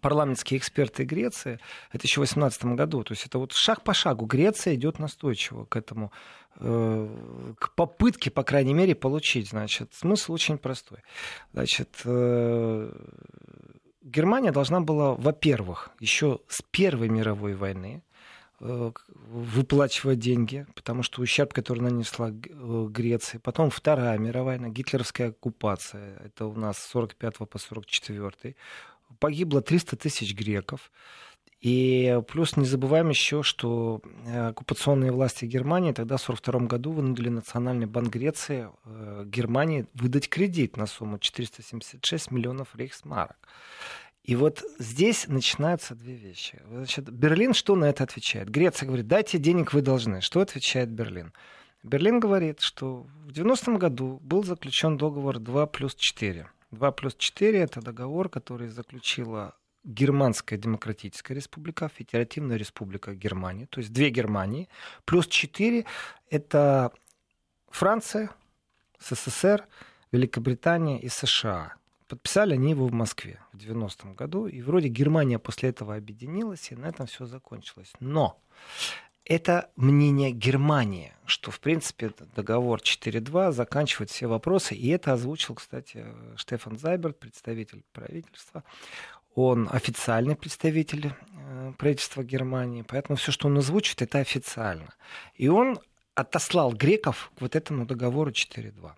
парламентские 0.01 0.57
эксперты 0.57 1.03
Греции, 1.03 1.59
это 1.91 2.05
еще 2.05 2.21
в 2.21 2.25
2018 2.25 2.65
году. 2.75 3.03
То 3.03 3.13
есть 3.13 3.25
это 3.25 3.39
вот 3.39 3.53
шаг 3.53 3.83
по 3.83 3.93
шагу. 3.93 4.25
Греция 4.25 4.75
идет 4.75 4.99
настойчиво 4.99 5.65
к 5.65 5.75
этому, 5.75 6.11
э, 6.59 7.53
к 7.59 7.75
попытке, 7.75 8.31
по 8.31 8.43
крайней 8.43 8.73
мере, 8.73 8.95
получить. 8.95 9.49
Значит, 9.49 9.93
смысл 9.93 10.33
очень 10.33 10.57
простой. 10.57 10.99
Значит, 11.53 12.01
э, 12.05 12.91
Германия 14.01 14.51
должна 14.51 14.81
была, 14.81 15.13
во-первых, 15.13 15.89
еще 15.99 16.39
с 16.47 16.61
Первой 16.61 17.09
мировой 17.09 17.55
войны 17.55 18.03
выплачивать 18.59 20.19
деньги, 20.19 20.65
потому 20.75 21.03
что 21.03 21.21
ущерб, 21.21 21.53
который 21.53 21.79
нанесла 21.79 22.29
э, 22.29 22.87
Греция. 22.89 23.39
Потом 23.39 23.69
Вторая 23.69 24.17
мировая 24.17 24.57
гитлеровская 24.57 25.29
оккупация, 25.29 26.17
это 26.23 26.45
у 26.45 26.55
нас 26.55 26.77
с 26.77 26.89
45 26.91 27.37
по 27.49 27.59
44. 27.59 28.55
Погибло 29.19 29.61
300 29.61 29.97
тысяч 29.97 30.33
греков. 30.33 30.91
И 31.61 32.19
плюс 32.27 32.57
не 32.57 32.65
забываем 32.65 33.09
еще, 33.09 33.41
что 33.41 34.01
э, 34.25 34.49
оккупационные 34.49 35.11
власти 35.11 35.45
Германии 35.45 35.91
тогда 35.91 36.17
в 36.17 36.23
1942 36.23 36.67
году 36.67 36.91
вынудили 36.91 37.29
Национальный 37.29 37.87
банк 37.87 38.13
Греции 38.13 38.69
Германии 39.25 39.87
выдать 39.93 40.29
кредит 40.29 40.77
на 40.77 40.85
сумму 40.85 41.17
476 41.17 42.31
миллионов 42.31 42.75
рейхсмарок. 42.75 43.37
И 44.25 44.35
вот 44.35 44.63
здесь 44.79 45.27
начинаются 45.27 45.93
две 45.93 46.15
вещи. 46.15 46.59
Значит, 46.67 47.11
Берлин 47.11 47.53
что 47.53 47.75
на 47.75 47.85
это 47.85 48.03
отвечает? 48.03 48.49
Греция 48.49 48.87
говорит, 48.87 49.07
дайте 49.07 49.37
денег, 49.37 49.71
вы 49.71 49.83
должны. 49.83 50.21
Что 50.21 50.41
отвечает 50.41 50.89
Берлин? 50.89 51.31
Берлин 51.83 52.19
говорит, 52.19 52.59
что 52.59 53.05
в 53.25 53.29
90-м 53.29 53.77
году 53.77 54.19
был 54.23 54.43
заключен 54.43 54.97
договор 54.97 55.37
2 55.37 55.67
плюс 55.67 55.93
4. 55.93 56.49
2 56.71 56.91
плюс 56.93 57.15
4 57.15 57.59
это 57.59 57.81
договор, 57.81 58.29
который 58.29 58.69
заключила 58.69 59.55
Германская 59.83 60.57
Демократическая 60.57 61.35
Республика, 61.35 61.87
Федеративная 61.87 62.57
Республика 62.57 63.13
Германии, 63.13 63.65
то 63.65 63.79
есть 63.79 63.93
две 63.93 64.09
Германии, 64.09 64.67
плюс 65.05 65.27
4 65.27 65.85
это 66.31 66.91
Франция, 67.69 68.31
СССР, 68.99 69.67
Великобритания 70.11 70.99
и 70.99 71.09
США. 71.09 71.75
Подписали 72.07 72.53
они 72.53 72.71
его 72.71 72.87
в 72.87 72.93
Москве 72.93 73.39
в 73.53 73.57
90-м 73.57 74.13
году, 74.13 74.47
и 74.47 74.61
вроде 74.61 74.89
Германия 74.89 75.39
после 75.39 75.69
этого 75.69 75.95
объединилась, 75.95 76.71
и 76.71 76.75
на 76.75 76.87
этом 76.87 77.07
все 77.07 77.25
закончилось. 77.25 77.93
Но 77.99 78.39
это 79.25 79.71
мнение 79.75 80.31
Германии, 80.31 81.11
что, 81.25 81.49
в 81.49 81.59
принципе, 81.59 82.11
договор 82.35 82.79
4.2 82.79 83.51
заканчивает 83.51 84.11
все 84.11 84.27
вопросы. 84.27 84.75
И 84.75 84.89
это 84.89 85.13
озвучил, 85.13 85.55
кстати, 85.55 86.05
Штефан 86.35 86.77
Зайберт, 86.77 87.19
представитель 87.19 87.83
правительства. 87.91 88.63
Он 89.33 89.67
официальный 89.71 90.35
представитель 90.35 91.07
э, 91.07 91.73
правительства 91.77 92.23
Германии, 92.23 92.85
поэтому 92.87 93.17
все, 93.17 93.31
что 93.31 93.47
он 93.47 93.57
озвучит, 93.57 94.01
это 94.01 94.19
официально. 94.19 94.93
И 95.33 95.49
он 95.49 95.79
отослал 96.13 96.71
греков 96.71 97.31
к 97.35 97.41
вот 97.41 97.55
этому 97.55 97.85
договору 97.85 98.31
4.2. 98.31 98.91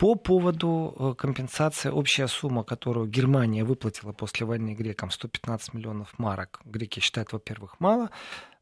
По 0.00 0.14
поводу 0.14 0.94
э, 0.98 1.14
компенсации, 1.14 1.90
общая 1.90 2.26
сумма, 2.26 2.64
которую 2.64 3.06
Германия 3.06 3.64
выплатила 3.64 4.12
после 4.12 4.46
войны 4.46 4.74
грекам, 4.74 5.10
115 5.10 5.74
миллионов 5.74 6.18
марок, 6.18 6.60
греки 6.64 7.00
считают, 7.00 7.34
во-первых, 7.34 7.80
мало, 7.80 8.08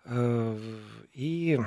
э, 0.04 0.58
и 1.12 1.60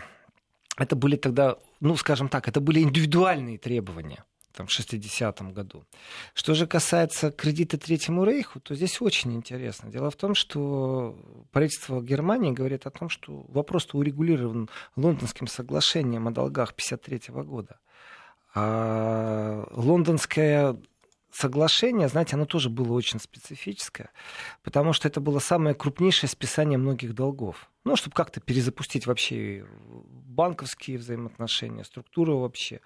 это 0.77 0.95
были 0.97 1.15
тогда, 1.15 1.55
ну, 1.79 1.95
скажем 1.95 2.27
так, 2.27 2.49
это 2.49 2.59
были 2.59 2.81
индивидуальные 2.81 3.57
требования 3.57 4.25
там, 4.51 4.67
в 4.67 4.77
60-м 4.77 5.53
году. 5.53 5.85
Что 6.33 6.53
же 6.53 6.67
касается 6.67 7.31
кредита 7.31 7.77
Третьему 7.77 8.25
Рейху, 8.25 8.59
то 8.59 8.75
здесь 8.75 9.01
очень 9.01 9.33
интересно. 9.33 9.89
Дело 9.89 10.11
в 10.11 10.17
том, 10.17 10.35
что 10.35 11.17
правительство 11.51 12.01
Германии 12.01 12.51
говорит 12.51 12.85
о 12.87 12.91
том, 12.91 13.07
что 13.07 13.45
вопрос 13.47 13.87
урегулирован 13.93 14.69
Лондонским 14.97 15.47
соглашением 15.47 16.27
о 16.27 16.31
долгах 16.31 16.71
1953 16.71 17.43
года. 17.45 17.79
А 18.53 19.65
лондонское 19.71 20.77
соглашение, 21.31 22.07
знаете, 22.09 22.35
оно 22.35 22.45
тоже 22.45 22.69
было 22.69 22.93
очень 22.93 23.19
специфическое, 23.19 24.09
потому 24.63 24.93
что 24.93 25.07
это 25.07 25.21
было 25.21 25.39
самое 25.39 25.75
крупнейшее 25.75 26.29
списание 26.29 26.77
многих 26.77 27.13
долгов. 27.13 27.69
Ну, 27.83 27.95
чтобы 27.95 28.13
как-то 28.13 28.41
перезапустить 28.41 29.07
вообще 29.07 29.65
банковские 30.11 30.97
взаимоотношения, 30.97 31.83
структуру 31.83 32.39
вообще, 32.39 32.81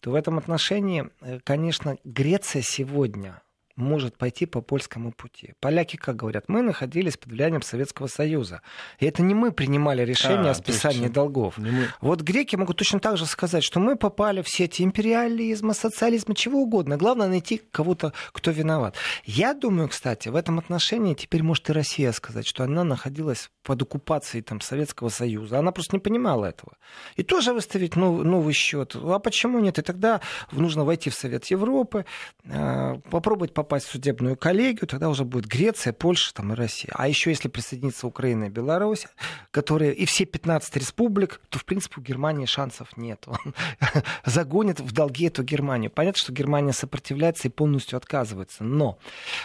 то 0.00 0.12
в 0.12 0.14
этом 0.14 0.38
отношении, 0.38 1.10
э, 1.20 1.40
конечно, 1.44 1.98
Греция 2.04 2.62
сегодня 2.62 3.42
может 3.78 4.16
пойти 4.16 4.44
по 4.46 4.60
польскому 4.60 5.12
пути. 5.12 5.54
Поляки, 5.60 5.96
как 5.96 6.16
говорят, 6.16 6.44
мы 6.48 6.62
находились 6.62 7.16
под 7.16 7.32
влиянием 7.32 7.62
Советского 7.62 8.08
Союза. 8.08 8.60
И 8.98 9.06
это 9.06 9.22
не 9.22 9.34
мы 9.34 9.52
принимали 9.52 10.04
решение 10.04 10.48
а, 10.48 10.50
о 10.50 10.54
списании 10.54 11.02
есть, 11.02 11.12
долгов. 11.12 11.58
Вот 12.00 12.22
греки 12.22 12.56
могут 12.56 12.76
точно 12.76 13.00
так 13.00 13.16
же 13.16 13.26
сказать, 13.26 13.62
что 13.62 13.80
мы 13.80 13.96
попали 13.96 14.42
в 14.42 14.48
сети 14.48 14.82
империализма, 14.82 15.74
социализма, 15.74 16.34
чего 16.34 16.60
угодно. 16.60 16.96
Главное 16.96 17.28
найти 17.28 17.62
кого-то, 17.70 18.12
кто 18.32 18.50
виноват. 18.50 18.96
Я 19.24 19.54
думаю, 19.54 19.88
кстати, 19.88 20.28
в 20.28 20.36
этом 20.36 20.58
отношении 20.58 21.14
теперь 21.14 21.42
может 21.42 21.70
и 21.70 21.72
Россия 21.72 22.12
сказать, 22.12 22.46
что 22.46 22.64
она 22.64 22.84
находилась 22.84 23.50
под 23.62 23.82
оккупацией 23.82 24.42
там, 24.42 24.60
Советского 24.60 25.08
Союза. 25.08 25.58
Она 25.58 25.72
просто 25.72 25.96
не 25.96 26.00
понимала 26.00 26.46
этого. 26.46 26.72
И 27.16 27.22
тоже 27.22 27.52
выставить 27.52 27.96
новый, 27.96 28.24
новый 28.24 28.54
счет. 28.54 28.96
А 28.96 29.18
почему 29.18 29.60
нет? 29.60 29.78
И 29.78 29.82
тогда 29.82 30.20
нужно 30.52 30.84
войти 30.84 31.10
в 31.10 31.14
Совет 31.14 31.46
Европы, 31.46 32.04
а, 32.50 32.98
попробовать 33.10 33.52
попасть 33.68 33.86
в 33.86 33.90
судебную 33.90 34.34
коллегию, 34.34 34.86
тогда 34.86 35.10
уже 35.10 35.24
будет 35.24 35.44
Греция, 35.44 35.92
Польша 35.92 36.32
там, 36.32 36.54
и 36.54 36.56
Россия. 36.56 36.90
А 36.94 37.06
еще 37.06 37.28
если 37.28 37.48
присоединится 37.48 38.06
Украина 38.06 38.44
и 38.44 38.48
Беларусь, 38.48 39.06
которые 39.50 39.92
и 39.92 40.06
все 40.06 40.24
15 40.24 40.74
республик, 40.76 41.42
то, 41.50 41.58
в 41.58 41.66
принципе, 41.66 41.96
у 41.98 42.00
Германии 42.00 42.46
шансов 42.46 42.96
нет. 42.96 43.24
Он 43.26 43.54
загонит 44.24 44.80
в 44.80 44.92
долги 44.92 45.26
эту 45.26 45.42
Германию. 45.42 45.90
Понятно, 45.90 46.18
что 46.18 46.32
Германия 46.32 46.72
сопротивляется 46.72 47.48
и 47.48 47.50
полностью 47.50 47.98
отказывается. 47.98 48.64
Но 48.64 48.98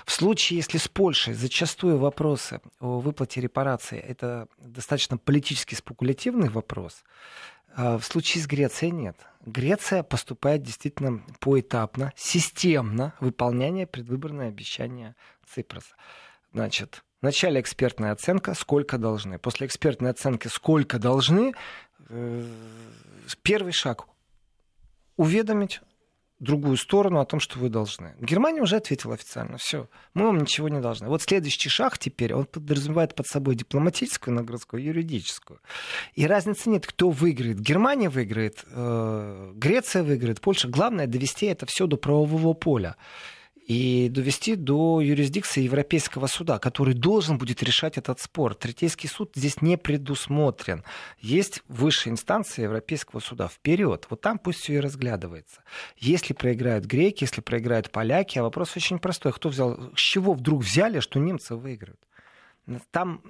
в 0.05 0.13
случае, 0.13 0.57
если 0.57 0.77
с 0.77 0.87
Польшей 0.87 1.33
зачастую 1.33 1.97
вопросы 1.97 2.61
о 2.79 3.01
выплате 3.01 3.41
репарации 3.41 3.99
это 3.99 4.47
достаточно 4.57 5.17
политически 5.17 5.75
спекулятивный 5.75 6.47
вопрос, 6.47 7.03
в 7.75 8.01
случае 8.01 8.43
с 8.43 8.47
Грецией 8.47 8.91
нет. 8.91 9.17
Греция 9.45 10.03
поступает 10.03 10.63
действительно 10.63 11.23
поэтапно, 11.39 12.13
системно 12.15 13.13
выполняя 13.19 13.85
предвыборные 13.85 14.49
обещания 14.49 15.15
Ципроса. 15.45 15.95
Значит, 16.53 17.03
вначале 17.21 17.59
экспертная 17.59 18.11
оценка, 18.11 18.53
сколько 18.53 18.97
должны. 18.97 19.39
После 19.39 19.67
экспертной 19.67 20.11
оценки, 20.11 20.47
сколько 20.47 20.99
должны, 20.99 21.53
э, 22.09 22.45
первый 23.41 23.73
шаг 23.73 24.05
уведомить 25.17 25.81
другую 26.43 26.77
сторону 26.77 27.19
о 27.19 27.25
том, 27.25 27.39
что 27.39 27.59
вы 27.59 27.69
должны. 27.69 28.15
Германия 28.19 28.61
уже 28.61 28.75
ответила 28.75 29.15
официально, 29.15 29.57
все, 29.57 29.89
мы 30.13 30.27
вам 30.27 30.39
ничего 30.39 30.69
не 30.69 30.79
должны. 30.79 31.07
Вот 31.07 31.21
следующий 31.21 31.69
шаг 31.69 31.97
теперь, 31.97 32.33
он 32.33 32.45
подразумевает 32.45 33.15
под 33.15 33.27
собой 33.27 33.55
дипломатическую 33.55 34.35
нагрузку 34.35 34.77
юридическую. 34.77 35.59
И 36.13 36.27
разницы 36.27 36.69
нет, 36.69 36.85
кто 36.85 37.09
выиграет. 37.09 37.59
Германия 37.59 38.09
выиграет, 38.09 38.63
э, 38.71 39.51
Греция 39.55 40.03
выиграет, 40.03 40.41
Польша. 40.41 40.67
Главное 40.67 41.07
довести 41.07 41.47
это 41.47 41.65
все 41.65 41.87
до 41.87 41.97
правового 41.97 42.53
поля 42.53 42.95
и 43.65 44.09
довести 44.09 44.55
до 44.55 44.99
юрисдикции 45.01 45.63
Европейского 45.63 46.27
суда, 46.27 46.59
который 46.59 46.93
должен 46.93 47.37
будет 47.37 47.63
решать 47.63 47.97
этот 47.97 48.19
спор. 48.19 48.55
Третейский 48.55 49.07
суд 49.07 49.31
здесь 49.35 49.61
не 49.61 49.77
предусмотрен. 49.77 50.83
Есть 51.19 51.63
высшая 51.67 52.11
инстанция 52.11 52.63
Европейского 52.63 53.19
суда. 53.19 53.47
Вперед. 53.47 54.05
Вот 54.09 54.21
там 54.21 54.37
пусть 54.37 54.59
все 54.59 54.73
и 54.73 54.79
разглядывается. 54.79 55.63
Если 55.97 56.33
проиграют 56.33 56.85
греки, 56.85 57.23
если 57.23 57.41
проиграют 57.41 57.89
поляки, 57.89 58.37
а 58.37 58.43
вопрос 58.43 58.75
очень 58.75 58.99
простой. 58.99 59.31
Кто 59.31 59.49
взял, 59.49 59.91
с 59.95 59.99
чего 59.99 60.33
вдруг 60.33 60.63
взяли, 60.63 60.99
что 60.99 61.19
немцы 61.19 61.55
выиграют? 61.55 61.99
Там 62.91 63.21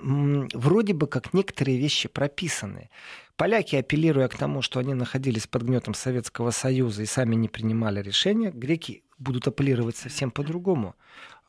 вроде 0.53 0.93
бы 0.93 1.07
как 1.07 1.33
некоторые 1.33 1.77
вещи 1.77 2.07
прописаны. 2.07 2.89
Поляки, 3.35 3.75
апеллируя 3.75 4.27
к 4.27 4.37
тому, 4.37 4.61
что 4.61 4.79
они 4.79 4.93
находились 4.93 5.47
под 5.47 5.63
гнетом 5.63 5.95
Советского 5.95 6.51
Союза 6.51 7.01
и 7.01 7.07
сами 7.07 7.35
не 7.35 7.49
принимали 7.49 8.01
решения, 8.01 8.51
греки 8.51 9.03
будут 9.17 9.47
апеллировать 9.47 9.95
совсем 9.95 10.29
по-другому. 10.29 10.95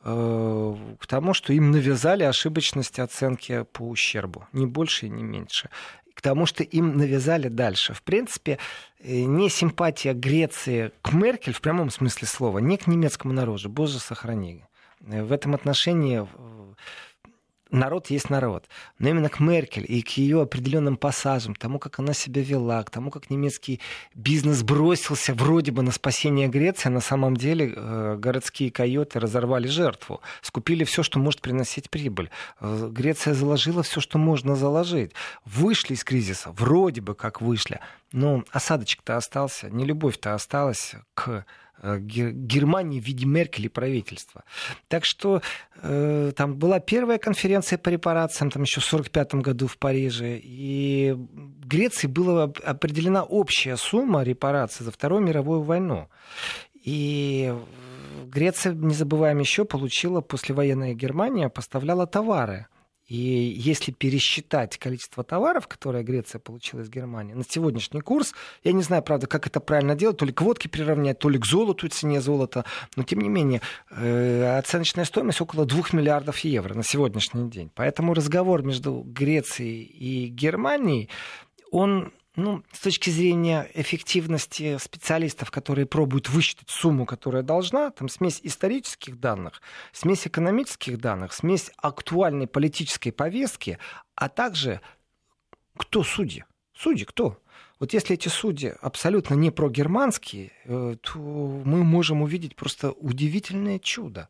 Э, 0.03 0.75
к 0.99 1.05
тому, 1.05 1.33
что 1.35 1.53
им 1.53 1.71
навязали 1.71 2.23
ошибочность 2.23 2.99
оценки 2.99 3.65
по 3.71 3.83
ущербу. 3.83 4.47
Ни 4.51 4.65
больше 4.65 5.05
и 5.05 5.09
не 5.09 5.23
меньше 5.23 5.69
к 6.15 6.21
тому, 6.21 6.45
что 6.45 6.63
им 6.63 6.97
навязали 6.97 7.49
дальше. 7.49 7.93
В 7.93 8.01
принципе, 8.01 8.57
э, 8.99 9.23
не 9.23 9.49
симпатия 9.49 10.13
Греции 10.13 10.91
к 11.01 11.13
Меркель 11.13 11.53
в 11.53 11.61
прямом 11.61 11.89
смысле 11.91 12.27
слова, 12.27 12.59
не 12.59 12.77
к 12.77 12.87
немецкому 12.87 13.33
народу, 13.33 13.69
боже 13.69 13.99
сохрани. 13.99 14.63
Э, 15.05 15.23
в 15.23 15.31
этом 15.31 15.53
отношении 15.53 16.25
народ 17.71 18.09
есть 18.09 18.29
народ. 18.29 18.67
Но 18.99 19.09
именно 19.09 19.29
к 19.29 19.39
Меркель 19.39 19.85
и 19.87 20.01
к 20.01 20.09
ее 20.17 20.41
определенным 20.41 20.97
пассажам, 20.97 21.55
тому, 21.55 21.79
как 21.79 21.99
она 21.99 22.13
себя 22.13 22.41
вела, 22.41 22.83
к 22.83 22.89
тому, 22.89 23.11
как 23.11 23.29
немецкий 23.29 23.79
бизнес 24.13 24.63
бросился 24.63 25.33
вроде 25.33 25.71
бы 25.71 25.81
на 25.81 25.91
спасение 25.91 26.47
Греции, 26.47 26.89
на 26.89 27.01
самом 27.01 27.37
деле 27.37 27.73
э, 27.75 28.17
городские 28.17 28.71
койоты 28.71 29.19
разорвали 29.19 29.67
жертву, 29.67 30.21
скупили 30.41 30.83
все, 30.83 31.03
что 31.03 31.19
может 31.19 31.41
приносить 31.41 31.89
прибыль. 31.89 32.29
Э, 32.59 32.89
Греция 32.91 33.33
заложила 33.33 33.83
все, 33.83 33.99
что 33.99 34.17
можно 34.17 34.55
заложить. 34.55 35.11
Вышли 35.45 35.93
из 35.93 36.03
кризиса, 36.03 36.51
вроде 36.51 37.01
бы 37.01 37.15
как 37.15 37.41
вышли, 37.41 37.79
но 38.11 38.43
осадочек-то 38.51 39.17
остался, 39.17 39.69
не 39.69 39.85
любовь-то 39.85 40.33
осталась 40.33 40.95
к 41.13 41.45
Германии 41.83 42.99
в 42.99 43.05
виде 43.05 43.25
Меркель 43.25 43.65
и 43.65 43.69
правительства. 43.69 44.43
Так 44.87 45.05
что 45.05 45.41
э, 45.81 46.31
там 46.35 46.55
была 46.55 46.79
первая 46.79 47.17
конференция 47.17 47.77
по 47.77 47.89
репарациям, 47.89 48.51
там 48.51 48.63
еще 48.63 48.81
в 48.81 48.87
1945 48.87 49.41
году 49.43 49.67
в 49.67 49.77
Париже, 49.77 50.39
и 50.41 51.15
Греции 51.65 52.07
была 52.07 52.43
определена 52.43 53.23
общая 53.23 53.77
сумма 53.77 54.23
репараций 54.23 54.85
за 54.85 54.91
Вторую 54.91 55.21
мировую 55.21 55.61
войну. 55.61 56.07
И 56.83 57.53
Греция, 58.25 58.73
не 58.73 58.93
забываем 58.93 59.39
еще, 59.39 59.65
получила 59.65 60.21
послевоенная 60.21 60.93
Германия, 60.93 61.49
поставляла 61.49 62.07
товары 62.07 62.67
и 63.07 63.15
если 63.15 63.91
пересчитать 63.91 64.77
количество 64.77 65.23
товаров, 65.23 65.67
которые 65.67 66.03
Греция 66.03 66.39
получила 66.39 66.81
из 66.81 66.89
Германии, 66.89 67.33
на 67.33 67.43
сегодняшний 67.43 68.01
курс, 68.01 68.33
я 68.63 68.71
не 68.71 68.81
знаю, 68.81 69.03
правда, 69.03 69.27
как 69.27 69.45
это 69.45 69.59
правильно 69.59 69.95
делать, 69.95 70.17
то 70.17 70.25
ли 70.25 70.33
к 70.33 70.41
водке 70.41 70.69
приравнять, 70.69 71.19
то 71.19 71.29
ли 71.29 71.37
к 71.37 71.45
золоту, 71.45 71.87
цене 71.87 72.19
золота, 72.19 72.65
но 72.95 73.03
тем 73.03 73.19
не 73.19 73.29
менее, 73.29 73.61
э, 73.91 74.57
оценочная 74.57 75.05
стоимость 75.05 75.41
около 75.41 75.65
2 75.65 75.83
миллиардов 75.93 76.39
евро 76.39 76.73
на 76.73 76.83
сегодняшний 76.83 77.49
день. 77.49 77.71
Поэтому 77.75 78.13
разговор 78.13 78.63
между 78.63 79.03
Грецией 79.05 79.83
и 79.83 80.27
Германией, 80.27 81.09
он 81.71 82.11
ну, 82.35 82.63
с 82.71 82.79
точки 82.79 83.09
зрения 83.09 83.69
эффективности 83.73 84.77
специалистов, 84.77 85.51
которые 85.51 85.85
пробуют 85.85 86.29
высчитать 86.29 86.69
сумму, 86.69 87.05
которая 87.05 87.43
должна, 87.43 87.91
там 87.91 88.09
смесь 88.09 88.39
исторических 88.43 89.19
данных, 89.19 89.61
смесь 89.91 90.27
экономических 90.27 90.99
данных, 90.99 91.33
смесь 91.33 91.71
актуальной 91.77 92.47
политической 92.47 93.11
повестки, 93.11 93.79
а 94.15 94.29
также 94.29 94.81
кто 95.77 96.03
судьи? 96.03 96.45
Судьи 96.73 97.05
кто? 97.05 97.41
Вот 97.79 97.93
если 97.93 98.15
эти 98.15 98.29
судьи 98.29 98.73
абсолютно 98.81 99.33
не 99.35 99.51
прогерманские, 99.51 100.51
э, 100.63 100.95
то 101.01 101.19
мы 101.19 101.83
можем 101.83 102.21
увидеть 102.21 102.55
просто 102.55 102.91
удивительное 102.91 103.79
чудо 103.79 104.29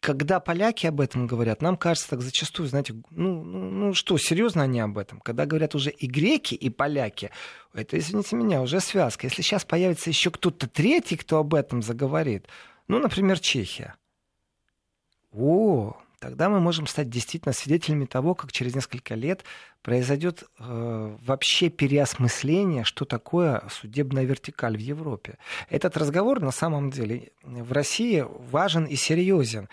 когда 0.00 0.40
поляки 0.40 0.86
об 0.86 1.00
этом 1.00 1.26
говорят, 1.26 1.60
нам 1.60 1.76
кажется 1.76 2.08
так 2.08 2.22
зачастую, 2.22 2.68
знаете, 2.68 2.94
ну, 3.10 3.44
ну, 3.44 3.70
ну 3.70 3.94
что, 3.94 4.16
серьезно 4.16 4.62
они 4.62 4.80
об 4.80 4.96
этом? 4.96 5.20
Когда 5.20 5.44
говорят 5.44 5.74
уже 5.74 5.90
и 5.90 6.06
греки, 6.06 6.54
и 6.54 6.70
поляки, 6.70 7.30
это, 7.74 7.98
извините 7.98 8.36
меня, 8.36 8.62
уже 8.62 8.80
связка. 8.80 9.26
Если 9.26 9.42
сейчас 9.42 9.64
появится 9.64 10.08
еще 10.08 10.30
кто-то 10.30 10.66
третий, 10.68 11.16
кто 11.16 11.38
об 11.38 11.54
этом 11.54 11.82
заговорит, 11.82 12.48
ну, 12.88 12.98
например, 12.98 13.38
Чехия. 13.38 13.94
О, 15.32 15.96
тогда 16.20 16.48
мы 16.48 16.60
можем 16.60 16.86
стать 16.86 17.10
действительно 17.10 17.52
свидетелями 17.52 18.04
того, 18.04 18.34
как 18.34 18.52
через 18.52 18.74
несколько 18.74 19.14
лет 19.14 19.42
произойдет 19.82 20.44
э, 20.58 21.16
вообще 21.24 21.70
переосмысление, 21.70 22.84
что 22.84 23.04
такое 23.04 23.62
судебная 23.70 24.24
вертикаль 24.24 24.76
в 24.76 24.80
Европе. 24.80 25.38
Этот 25.68 25.96
разговор 25.96 26.40
на 26.40 26.52
самом 26.52 26.90
деле 26.90 27.32
в 27.42 27.72
России 27.72 28.24
важен 28.50 28.84
и 28.84 28.94
серьезен 28.96 29.68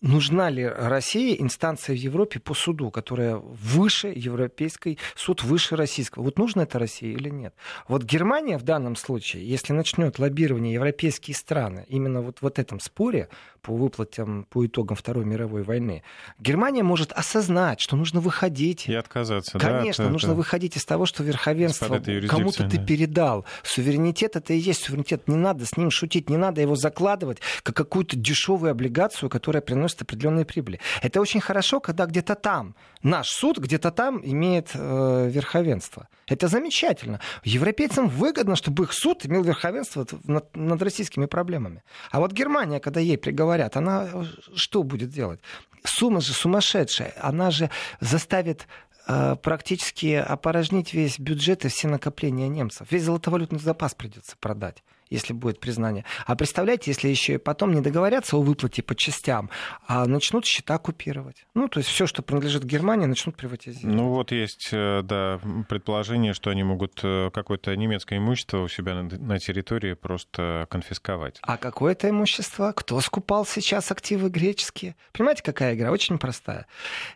нужна 0.00 0.50
ли 0.50 0.66
России 0.66 1.40
инстанция 1.40 1.94
в 1.94 1.98
Европе 1.98 2.40
по 2.40 2.54
суду, 2.54 2.90
которая 2.90 3.36
выше 3.36 4.12
европейской, 4.14 4.98
суд 5.14 5.42
выше 5.42 5.76
российского. 5.76 6.22
Вот 6.22 6.38
нужно 6.38 6.62
это 6.62 6.78
России 6.78 7.12
или 7.12 7.28
нет? 7.28 7.54
Вот 7.88 8.04
Германия 8.04 8.58
в 8.58 8.62
данном 8.62 8.96
случае, 8.96 9.48
если 9.48 9.72
начнет 9.72 10.18
лоббирование 10.18 10.74
европейские 10.74 11.34
страны 11.34 11.84
именно 11.88 12.20
вот 12.20 12.42
в 12.42 12.46
этом 12.46 12.80
споре 12.80 13.28
по 13.60 13.74
выплатам, 13.74 14.46
по 14.48 14.64
итогам 14.64 14.96
Второй 14.96 15.24
мировой 15.24 15.62
войны, 15.62 16.02
Германия 16.38 16.82
может 16.82 17.12
осознать, 17.12 17.80
что 17.80 17.96
нужно 17.96 18.20
выходить. 18.20 18.88
И 18.88 18.94
отказаться. 18.94 19.58
Конечно, 19.58 20.04
да, 20.04 20.10
нужно 20.10 20.28
это... 20.28 20.36
выходить 20.36 20.76
из 20.76 20.84
того, 20.84 21.06
что 21.06 21.24
верховенство 21.24 22.00
кому-то 22.28 22.68
ты 22.68 22.84
передал. 22.84 23.44
Суверенитет 23.64 24.36
это 24.36 24.52
и 24.52 24.58
есть 24.58 24.84
суверенитет. 24.84 25.28
Не 25.28 25.36
надо 25.36 25.66
с 25.66 25.76
ним 25.76 25.90
шутить, 25.90 26.30
не 26.30 26.36
надо 26.36 26.60
его 26.60 26.76
закладывать 26.76 27.40
как 27.62 27.76
какую-то 27.76 28.16
дешевую 28.16 28.70
облигацию, 28.70 29.28
которая 29.28 29.60
приносит 29.60 29.87
приносит 29.88 30.02
определенные 30.02 30.44
прибыли. 30.44 30.78
Это 31.02 31.20
очень 31.20 31.40
хорошо, 31.40 31.80
когда 31.80 32.06
где-то 32.06 32.34
там 32.34 32.74
наш 33.02 33.28
суд, 33.28 33.58
где-то 33.58 33.90
там 33.90 34.20
имеет 34.22 34.70
э, 34.74 35.30
верховенство. 35.30 36.08
Это 36.30 36.48
замечательно. 36.48 37.20
Европейцам 37.44 38.08
выгодно, 38.08 38.56
чтобы 38.56 38.84
их 38.84 38.92
суд 38.92 39.26
имел 39.26 39.42
верховенство 39.42 40.06
над, 40.24 40.56
над 40.56 40.82
российскими 40.82 41.26
проблемами. 41.26 41.82
А 42.10 42.18
вот 42.18 42.32
Германия, 42.32 42.80
когда 42.80 43.00
ей 43.00 43.16
приговорят, 43.16 43.76
она 43.76 44.08
э, 44.12 44.24
что 44.54 44.82
будет 44.82 45.10
делать? 45.10 45.40
Сумма 45.84 46.20
же 46.20 46.32
сумасшедшая. 46.32 47.12
Она 47.20 47.50
же 47.50 47.70
заставит 48.00 48.66
э, 49.06 49.36
практически 49.42 50.14
опорожнить 50.14 50.94
весь 50.94 51.18
бюджет 51.18 51.64
и 51.64 51.68
все 51.68 51.88
накопления 51.88 52.48
немцев. 52.48 52.86
Весь 52.90 53.04
золотовалютный 53.04 53.60
запас 53.60 53.94
придется 53.94 54.36
продать 54.40 54.82
если 55.10 55.32
будет 55.32 55.60
признание. 55.60 56.04
А 56.26 56.36
представляете, 56.36 56.90
если 56.90 57.08
еще 57.08 57.34
и 57.34 57.38
потом 57.38 57.72
не 57.72 57.80
договорятся 57.80 58.36
о 58.36 58.42
выплате 58.42 58.82
по 58.82 58.94
частям, 58.94 59.50
а 59.86 60.06
начнут 60.06 60.44
счета 60.44 60.78
купировать. 60.78 61.46
Ну, 61.54 61.68
то 61.68 61.78
есть 61.78 61.90
все, 61.90 62.06
что 62.06 62.22
принадлежит 62.22 62.64
Германии, 62.64 63.06
начнут 63.06 63.36
приватизировать. 63.36 63.94
Ну, 63.94 64.08
вот 64.08 64.32
есть, 64.32 64.70
э, 64.72 65.02
да, 65.02 65.40
предположение, 65.68 66.32
что 66.32 66.50
они 66.50 66.62
могут 66.62 67.00
э, 67.02 67.30
какое-то 67.32 67.74
немецкое 67.76 68.18
имущество 68.18 68.58
у 68.58 68.68
себя 68.68 68.94
на 69.02 69.38
территории 69.38 69.94
просто 69.94 70.66
конфисковать. 70.70 71.38
А 71.42 71.56
какое 71.56 71.92
это 71.92 72.08
имущество? 72.08 72.72
Кто 72.72 73.00
скупал 73.00 73.46
сейчас 73.46 73.90
активы 73.90 74.28
греческие? 74.28 74.96
Понимаете, 75.12 75.42
какая 75.42 75.74
игра? 75.74 75.90
Очень 75.90 76.18
простая. 76.18 76.66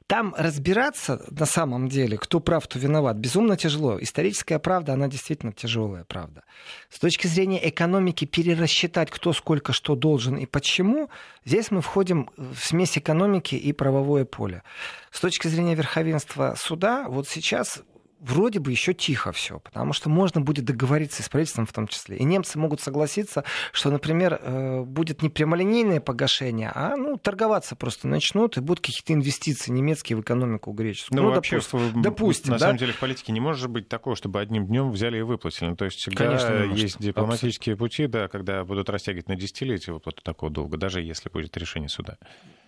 Там 0.07 0.35
разбираться 0.37 1.25
на 1.31 1.47
самом 1.47 1.89
деле, 1.89 2.19
кто 2.19 2.41
прав, 2.41 2.65
кто 2.65 2.79
виноват, 2.79 3.17
безумно 3.17 3.57
тяжело. 3.57 3.99
Историческая 4.01 4.59
правда, 4.59 4.95
она 4.95 5.09
действительно 5.09 5.53
тяжелая 5.53 6.05
правда. 6.05 6.45
С 6.91 6.99
точки 6.99 7.27
зрения 7.27 7.69
экономики, 7.69 7.82
экономики 7.83 8.25
перерасчитать, 8.25 9.11
кто 9.11 9.33
сколько 9.33 9.73
что 9.73 9.97
должен 9.97 10.37
и 10.37 10.47
почему, 10.47 11.11
здесь 11.45 11.71
мы 11.71 11.81
входим 11.81 12.31
в 12.37 12.59
смесь 12.59 12.97
экономики 12.97 13.57
и 13.57 13.73
правовое 13.73 14.25
поле. 14.25 14.63
С 15.11 15.21
точки 15.21 15.49
зрения 15.49 15.75
верховенства 15.75 16.55
суда, 16.57 17.07
вот 17.09 17.29
сейчас 17.29 17.83
вроде 18.23 18.61
бы 18.61 18.71
еще 18.71 18.95
тихо 18.95 19.33
все, 19.33 19.59
потому 19.59 19.93
что 19.93 20.09
можно 20.09 20.41
будет 20.41 20.65
договориться 20.65 21.23
с 21.23 21.29
правительством 21.29 21.67
в 21.67 21.73
том 21.73 21.89
числе. 21.89 22.17
И 22.17 22.25
немцы 22.25 22.59
могут 22.59 22.81
согласиться, 22.81 23.45
что, 23.73 23.91
например, 23.91 24.39
э, 24.41 24.83
будет 24.83 25.23
не 25.23 25.29
прямолинейное 25.29 26.01
погашение, 26.01 26.71
а 26.75 26.97
ну, 26.97 27.17
торговаться 27.17 27.75
просто 27.77 28.09
начнут, 28.09 28.57
и 28.57 28.61
будут 28.61 28.85
какие-то 28.85 29.13
инвестиции 29.13 29.73
немецкие 29.73 30.17
в 30.17 30.21
экономику 30.21 30.73
греческую. 30.73 31.21
Ну, 31.21 31.29
ну 31.29 31.35
вообще, 31.35 31.57
допустим, 31.57 32.03
допустим, 32.03 32.53
на 32.53 32.59
да? 32.59 32.67
самом 32.67 32.79
деле 32.79 32.93
в 32.93 32.99
политике 32.99 33.33
не 33.33 33.41
может 33.41 33.69
быть 33.69 33.89
такого, 33.89 34.15
чтобы 34.15 34.41
одним 34.41 34.67
днем 34.67 34.91
взяли 34.91 35.19
и 35.19 35.23
выплатили. 35.23 35.71
Ну, 35.71 35.77
то 35.77 35.85
есть 35.85 35.99
всегда 35.99 36.27
Конечно, 36.27 36.75
есть 36.75 36.99
дипломатические 37.01 37.75
Абсолютно. 37.75 37.85
пути, 37.85 38.07
да, 38.07 38.29
когда 38.29 38.65
будут 38.65 38.89
растягивать 38.89 39.29
на 39.29 39.37
десятилетия 39.37 39.93
выплату 39.93 40.23
такого 40.23 40.51
долга, 40.51 40.77
даже 40.77 41.03
если 41.03 41.29
будет 41.29 41.57
решение 41.57 41.89
суда. 41.89 42.19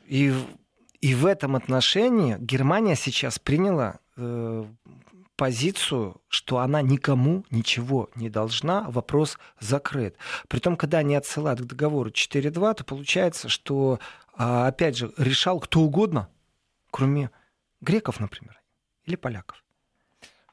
И 0.06 0.32
и 1.00 1.14
в 1.14 1.26
этом 1.26 1.54
отношении 1.54 2.36
Германия 2.40 2.96
сейчас 2.96 3.38
приняла 3.38 3.98
э, 4.16 4.64
позицию, 5.36 6.20
что 6.28 6.58
она 6.58 6.82
никому 6.82 7.44
ничего 7.50 8.10
не 8.14 8.28
должна, 8.30 8.82
вопрос 8.90 9.38
закрыт. 9.60 10.16
Притом, 10.48 10.76
когда 10.76 10.98
они 10.98 11.14
отсылают 11.14 11.60
к 11.60 11.64
договору 11.64 12.10
4.2, 12.10 12.74
то 12.74 12.84
получается, 12.84 13.48
что, 13.48 13.98
а, 14.36 14.68
опять 14.68 14.96
же, 14.96 15.12
решал 15.16 15.60
кто 15.60 15.80
угодно, 15.80 16.28
кроме 16.90 17.30
греков, 17.80 18.20
например, 18.20 18.60
или 19.04 19.16
поляков. 19.16 19.62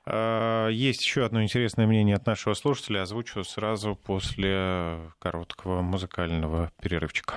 А, 0.05 0.67
есть 0.67 1.03
еще 1.05 1.25
одно 1.25 1.43
интересное 1.43 1.85
мнение 1.85 2.15
от 2.15 2.25
нашего 2.25 2.53
слушателя. 2.53 3.03
Озвучу 3.03 3.43
сразу 3.43 3.95
после 3.95 5.11
короткого 5.19 5.81
музыкального 5.81 6.71
перерывчика. 6.81 7.35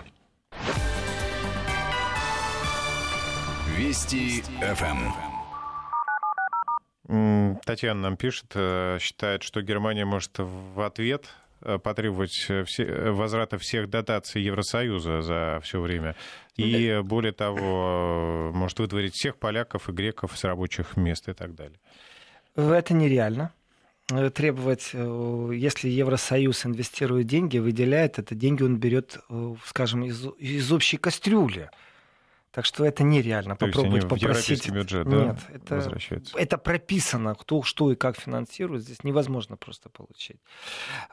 Вести 3.77 4.43
ФМ. 4.61 5.34
Татьяна 7.65 8.01
нам 8.01 8.17
пишет, 8.17 8.53
э, 8.55 8.99
считает, 9.01 9.43
что 9.43 9.63
Германия 9.63 10.05
может 10.05 10.39
в 10.39 10.81
ответ 10.85 11.29
э, 11.63 11.79
потребовать 11.79 12.47
э, 12.49 12.65
все, 12.65 13.11
возврата 13.11 13.59
всех 13.59 13.89
дотаций 13.89 14.43
Евросоюза 14.43 15.23
за 15.23 15.61
все 15.63 15.81
время. 15.81 16.17
И, 16.57 17.01
более 17.03 17.33
того, 17.33 18.51
может 18.55 18.79
выдворить 18.79 19.15
всех 19.15 19.37
поляков 19.37 19.89
и 19.89 19.93
греков 19.93 20.37
с 20.37 20.45
рабочих 20.45 20.97
мест 20.97 21.29
и 21.29 21.33
так 21.33 21.55
далее. 21.55 21.79
Это 22.55 22.95
нереально 22.95 23.53
требовать, 24.35 24.91
если 24.93 25.89
Евросоюз 25.89 26.67
инвестирует 26.67 27.27
деньги, 27.27 27.57
выделяет 27.57 28.19
это, 28.19 28.35
деньги 28.35 28.63
он 28.63 28.77
берет, 28.77 29.19
скажем, 29.65 30.05
из, 30.05 30.27
из 30.39 30.71
общей 30.71 30.99
кастрюли. 30.99 31.71
Так 32.55 32.67
что 32.67 32.85
это 32.85 33.03
нереально. 33.03 33.57
То 33.57 33.67
Попробовать 33.67 34.09
попросить. 34.09 34.71
бюджет, 34.71 35.09
да, 35.09 35.25
Нет, 35.25 35.39
это, 35.53 35.99
это 36.37 36.57
прописано, 36.57 37.35
кто 37.35 37.65
что 37.65 37.91
и 37.91 37.97
как 37.97 38.17
финансирует. 38.17 38.85
Здесь 38.85 39.03
невозможно 39.03 39.57
просто 39.57 39.89
получить. 39.89 40.41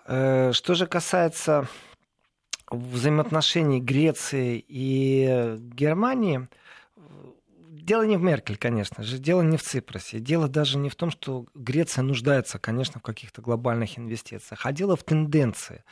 Э, 0.06 0.52
что 0.54 0.76
же 0.76 0.86
касается 0.86 1.68
взаимоотношений 2.70 3.82
Греции 3.82 4.64
и 4.68 5.58
Германии, 5.58 6.48
дело 7.58 8.04
не 8.04 8.18
в 8.18 8.22
Меркель, 8.22 8.58
конечно 8.58 9.04
же, 9.04 9.18
дело 9.18 9.42
не 9.42 9.58
в 9.58 9.64
Ципросе. 9.64 10.20
Дело 10.20 10.48
даже 10.48 10.78
не 10.78 10.90
в 10.90 10.96
том, 10.96 11.10
что 11.10 11.48
Греция 11.56 12.04
нуждается, 12.04 12.60
конечно, 12.60 13.00
в 13.00 13.04
каких-то 13.04 13.42
глобальных 13.42 13.98
инвестициях, 13.98 14.64
а 14.66 14.72
дело 14.72 14.96
в 14.96 15.04
тенденции. 15.04 15.84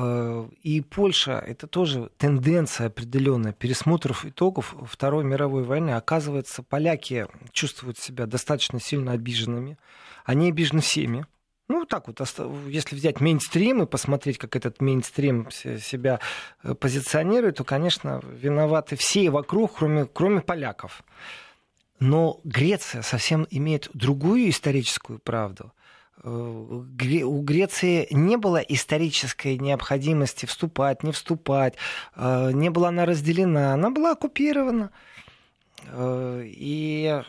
Э, 0.00 0.48
и 0.62 0.80
Польша— 0.80 1.32
это 1.46 1.66
тоже 1.66 2.10
тенденция 2.16 2.86
определенная 2.86 3.52
пересмотров 3.52 4.24
итогов 4.24 4.74
Второй 4.84 5.24
мировой 5.24 5.64
войны. 5.64 5.90
Оказывается, 5.90 6.62
поляки 6.62 7.26
чувствуют 7.52 7.98
себя 7.98 8.26
достаточно 8.26 8.80
сильно 8.80 9.12
обиженными. 9.12 9.76
Они 10.24 10.48
обижены 10.48 10.80
всеми. 10.80 11.26
Ну, 11.68 11.84
так 11.84 12.08
вот, 12.08 12.20
если 12.66 12.96
взять 12.96 13.20
мейнстрим 13.20 13.82
и 13.82 13.86
посмотреть, 13.86 14.38
как 14.38 14.56
этот 14.56 14.80
мейнстрим 14.80 15.50
себя 15.50 16.18
э, 16.62 16.74
позиционирует, 16.74 17.56
то, 17.56 17.64
конечно, 17.64 18.20
виноваты 18.24 18.96
все 18.96 19.30
вокруг, 19.30 19.76
кроме, 19.76 20.06
кроме 20.06 20.40
поляков. 20.40 21.04
Но 22.00 22.40
Греция 22.44 23.02
совсем 23.02 23.46
имеет 23.50 23.90
другую 23.92 24.48
историческую 24.48 25.18
правду. 25.18 25.72
У 26.22 27.40
Греции 27.42 28.06
не 28.10 28.36
было 28.36 28.58
исторической 28.58 29.56
необходимости 29.56 30.44
вступать, 30.44 31.02
не 31.02 31.12
вступать, 31.12 31.74
э, 32.14 32.50
не 32.52 32.68
была 32.68 32.88
она 32.88 33.06
разделена, 33.06 33.72
она 33.72 33.90
была 33.90 34.12
оккупирована. 34.12 34.90
Э, 35.86 36.42
и 36.44 37.22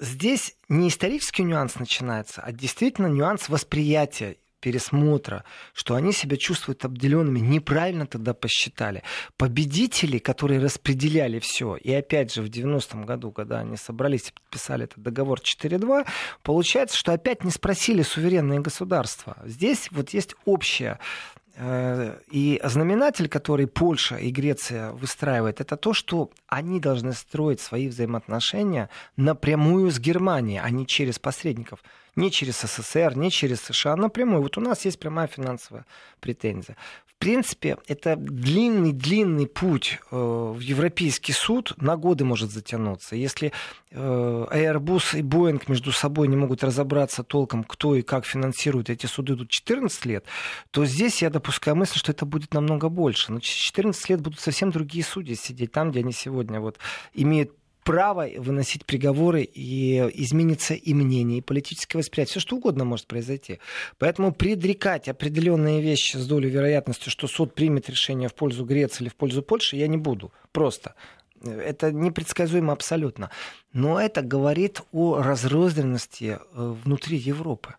здесь 0.00 0.56
не 0.68 0.88
исторический 0.88 1.44
нюанс 1.44 1.76
начинается, 1.76 2.42
а 2.42 2.50
действительно 2.50 3.06
нюанс 3.06 3.48
восприятия 3.48 4.36
пересмотра, 4.60 5.44
что 5.72 5.94
они 5.94 6.12
себя 6.12 6.36
чувствуют 6.36 6.84
обделенными, 6.84 7.38
неправильно 7.38 8.06
тогда 8.06 8.34
посчитали. 8.34 9.02
Победители, 9.36 10.18
которые 10.18 10.60
распределяли 10.60 11.38
все, 11.38 11.76
и 11.76 11.92
опять 11.92 12.32
же 12.32 12.42
в 12.42 12.46
90-м 12.46 13.04
году, 13.04 13.32
когда 13.32 13.60
они 13.60 13.76
собрались 13.76 14.28
и 14.28 14.32
подписали 14.32 14.84
этот 14.84 15.02
договор 15.02 15.40
4.2, 15.40 16.06
получается, 16.42 16.96
что 16.96 17.12
опять 17.12 17.44
не 17.44 17.50
спросили 17.50 18.02
суверенные 18.02 18.60
государства. 18.60 19.36
Здесь 19.44 19.88
вот 19.90 20.10
есть 20.10 20.34
общее 20.44 20.98
э, 21.34 21.35
и 21.58 22.60
знаменатель, 22.64 23.28
который 23.28 23.66
Польша 23.66 24.16
и 24.16 24.30
Греция 24.30 24.92
выстраивают, 24.92 25.60
это 25.60 25.76
то, 25.76 25.94
что 25.94 26.30
они 26.46 26.80
должны 26.80 27.12
строить 27.12 27.60
свои 27.60 27.88
взаимоотношения 27.88 28.90
напрямую 29.16 29.90
с 29.90 29.98
Германией, 29.98 30.60
а 30.62 30.68
не 30.70 30.86
через 30.86 31.18
посредников 31.18 31.82
не 32.16 32.30
через 32.30 32.60
СССР, 32.60 33.16
не 33.16 33.30
через 33.30 33.60
США, 33.60 33.92
а 33.92 33.96
напрямую. 33.96 34.42
Вот 34.42 34.56
у 34.58 34.60
нас 34.60 34.84
есть 34.84 34.98
прямая 34.98 35.26
финансовая 35.26 35.84
претензия. 36.20 36.76
В 37.16 37.18
принципе, 37.18 37.78
это 37.88 38.14
длинный-длинный 38.14 39.46
путь 39.46 40.00
э, 40.10 40.16
в 40.16 40.60
Европейский 40.60 41.32
суд 41.32 41.72
на 41.78 41.96
годы 41.96 42.24
может 42.24 42.50
затянуться. 42.50 43.16
Если 43.16 43.52
э, 43.90 43.96
Airbus 43.98 45.18
и 45.18 45.22
Boeing 45.22 45.62
между 45.66 45.92
собой 45.92 46.28
не 46.28 46.36
могут 46.36 46.62
разобраться 46.62 47.24
толком, 47.24 47.64
кто 47.64 47.94
и 47.94 48.02
как 48.02 48.26
финансирует 48.26 48.90
эти 48.90 49.06
суды 49.06 49.32
идут 49.32 49.48
14 49.48 50.04
лет, 50.04 50.26
то 50.70 50.84
здесь 50.84 51.22
я 51.22 51.30
допускаю 51.30 51.74
мысль, 51.74 51.98
что 51.98 52.12
это 52.12 52.26
будет 52.26 52.52
намного 52.52 52.90
больше. 52.90 53.32
Но 53.32 53.40
через 53.40 53.60
14 53.60 54.10
лет 54.10 54.20
будут 54.20 54.38
совсем 54.38 54.70
другие 54.70 55.02
судьи 55.02 55.34
сидеть 55.36 55.72
там, 55.72 55.92
где 55.92 56.00
они 56.00 56.12
сегодня 56.12 56.60
вот 56.60 56.78
имеют 57.14 57.50
право 57.86 58.28
выносить 58.38 58.84
приговоры, 58.84 59.42
и 59.44 59.98
изменится 60.20 60.74
и 60.74 60.92
мнение, 60.92 61.38
и 61.38 61.40
политическое 61.40 61.98
восприятие. 61.98 62.32
Все 62.32 62.40
что 62.40 62.56
угодно 62.56 62.84
может 62.84 63.06
произойти. 63.06 63.60
Поэтому 63.98 64.32
предрекать 64.32 65.08
определенные 65.08 65.80
вещи 65.80 66.16
с 66.16 66.26
долей 66.26 66.50
вероятности, 66.50 67.10
что 67.10 67.28
суд 67.28 67.54
примет 67.54 67.88
решение 67.88 68.28
в 68.28 68.34
пользу 68.34 68.64
Греции 68.64 69.04
или 69.04 69.08
в 69.08 69.14
пользу 69.14 69.40
Польши, 69.40 69.76
я 69.76 69.86
не 69.86 69.96
буду. 69.96 70.32
Просто. 70.50 70.96
Это 71.44 71.92
непредсказуемо 71.92 72.72
абсолютно. 72.72 73.30
Но 73.72 74.00
это 74.00 74.22
говорит 74.22 74.80
о 74.90 75.22
разрозненности 75.22 76.38
э, 76.40 76.74
внутри 76.84 77.18
Европы. 77.18 77.76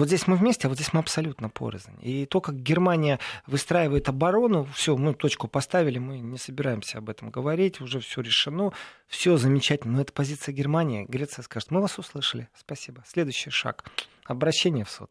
Вот 0.00 0.08
здесь 0.08 0.26
мы 0.26 0.36
вместе, 0.36 0.66
а 0.66 0.70
вот 0.70 0.78
здесь 0.78 0.94
мы 0.94 1.00
абсолютно 1.00 1.50
порознь. 1.50 1.92
И 2.00 2.24
то, 2.24 2.40
как 2.40 2.54
Германия 2.54 3.18
выстраивает 3.46 4.08
оборону, 4.08 4.66
все, 4.74 4.96
мы 4.96 5.12
точку 5.12 5.46
поставили, 5.46 5.98
мы 5.98 6.20
не 6.20 6.38
собираемся 6.38 6.96
об 6.96 7.10
этом 7.10 7.28
говорить, 7.28 7.82
уже 7.82 8.00
все 8.00 8.22
решено, 8.22 8.72
все 9.08 9.36
замечательно. 9.36 9.96
Но 9.96 10.00
это 10.00 10.14
позиция 10.14 10.54
Германии. 10.54 11.04
Греция 11.06 11.42
скажет, 11.42 11.70
мы 11.70 11.82
вас 11.82 11.98
услышали, 11.98 12.48
спасибо. 12.56 13.04
Следующий 13.06 13.50
шаг 13.50 13.84
обращение 14.24 14.86
в 14.86 14.90
суд. 14.90 15.10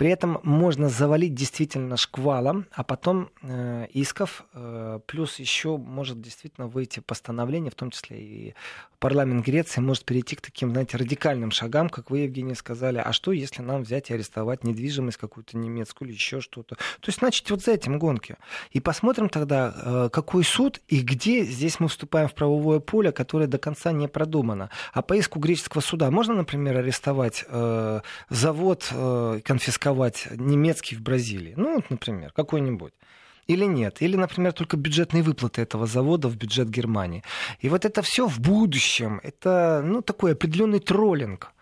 При 0.00 0.08
этом 0.08 0.40
можно 0.44 0.88
завалить 0.88 1.34
действительно 1.34 1.98
шквалом, 1.98 2.64
а 2.72 2.84
потом 2.84 3.28
э, 3.42 3.86
исков, 3.92 4.46
э, 4.54 4.98
плюс 5.04 5.38
еще 5.38 5.76
может 5.76 6.22
действительно 6.22 6.68
выйти 6.68 7.00
постановление, 7.00 7.70
в 7.70 7.74
том 7.74 7.90
числе 7.90 8.18
и 8.18 8.54
парламент 8.98 9.44
Греции 9.44 9.82
может 9.82 10.06
перейти 10.06 10.36
к 10.36 10.40
таким, 10.40 10.70
знаете, 10.70 10.96
радикальным 10.96 11.50
шагам, 11.50 11.90
как 11.90 12.10
вы, 12.10 12.20
Евгений, 12.20 12.54
сказали. 12.54 12.96
А 12.96 13.12
что, 13.12 13.32
если 13.32 13.60
нам 13.60 13.82
взять 13.82 14.08
и 14.08 14.14
арестовать 14.14 14.64
недвижимость 14.64 15.18
какую-то 15.18 15.58
немецкую 15.58 16.08
или 16.08 16.14
еще 16.14 16.40
что-то? 16.40 16.76
То 16.76 17.08
есть, 17.08 17.18
значит, 17.18 17.50
вот 17.50 17.62
за 17.62 17.72
этим 17.72 17.98
гонки. 17.98 18.36
И 18.70 18.80
посмотрим 18.80 19.28
тогда, 19.28 19.74
э, 19.76 20.08
какой 20.10 20.44
суд 20.44 20.80
и 20.88 21.00
где 21.00 21.44
здесь 21.44 21.78
мы 21.78 21.88
вступаем 21.88 22.28
в 22.28 22.34
правовое 22.34 22.80
поле, 22.80 23.12
которое 23.12 23.48
до 23.48 23.58
конца 23.58 23.92
не 23.92 24.08
продумано. 24.08 24.70
А 24.94 25.02
по 25.02 25.12
иску 25.12 25.40
греческого 25.40 25.82
суда 25.82 26.10
можно, 26.10 26.32
например, 26.32 26.78
арестовать 26.78 27.44
э, 27.46 28.00
завод, 28.30 28.88
э, 28.92 29.40
конфисковать 29.44 29.89
атаковать 29.90 30.28
немецкий 30.30 30.96
в 30.96 31.00
Бразилии? 31.02 31.54
Ну, 31.56 31.74
вот, 31.74 31.90
например, 31.90 32.32
какой-нибудь 32.32 32.92
или 33.48 33.66
нет. 33.66 34.02
Или, 34.02 34.16
например, 34.16 34.52
только 34.52 34.76
бюджетные 34.76 35.22
выплаты 35.22 35.62
этого 35.62 35.86
завода 35.86 36.28
в 36.28 36.36
бюджет 36.36 36.70
Германии. 36.70 37.22
И 37.64 37.68
вот 37.68 37.84
это 37.84 38.02
все 38.02 38.26
в 38.26 38.38
будущем. 38.38 39.20
Это 39.24 39.82
ну, 39.84 40.02
такой 40.02 40.32
определенный 40.32 40.78
троллинг. 40.78 41.52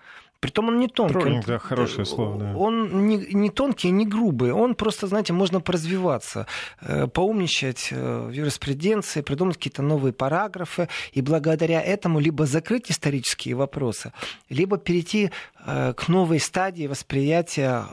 Притом 0.41 0.69
он 0.69 0.79
не 0.79 0.87
тонкий. 0.87 1.15
Троллинг, 1.15 1.47
да, 1.47 1.59
хорошее 1.59 2.05
слово. 2.05 2.39
Да. 2.39 2.57
Он 2.57 3.09
не, 3.09 3.17
не 3.17 3.51
тонкий, 3.51 3.91
не 3.91 4.07
грубый. 4.07 4.53
Он 4.53 4.77
просто, 4.77 5.09
знаете, 5.09 5.33
можно 5.33 5.61
поразвиваться, 5.61 6.47
э, 6.81 7.09
поумничать 7.09 7.89
э, 7.91 8.27
в 8.29 8.31
юриспруденции, 8.31 9.23
придумать 9.23 9.57
какие-то 9.57 9.83
новые 9.83 10.13
параграфы, 10.13 10.89
и 11.13 11.23
благодаря 11.23 11.83
этому 11.83 12.21
либо 12.21 12.47
закрыть 12.47 12.89
исторические 12.89 13.57
вопросы, 13.57 14.13
либо 14.49 14.79
перейти 14.79 15.33
э, 15.67 15.93
к 15.95 16.07
новой 16.09 16.39
стадии 16.39 16.87
восприятия 16.87 17.85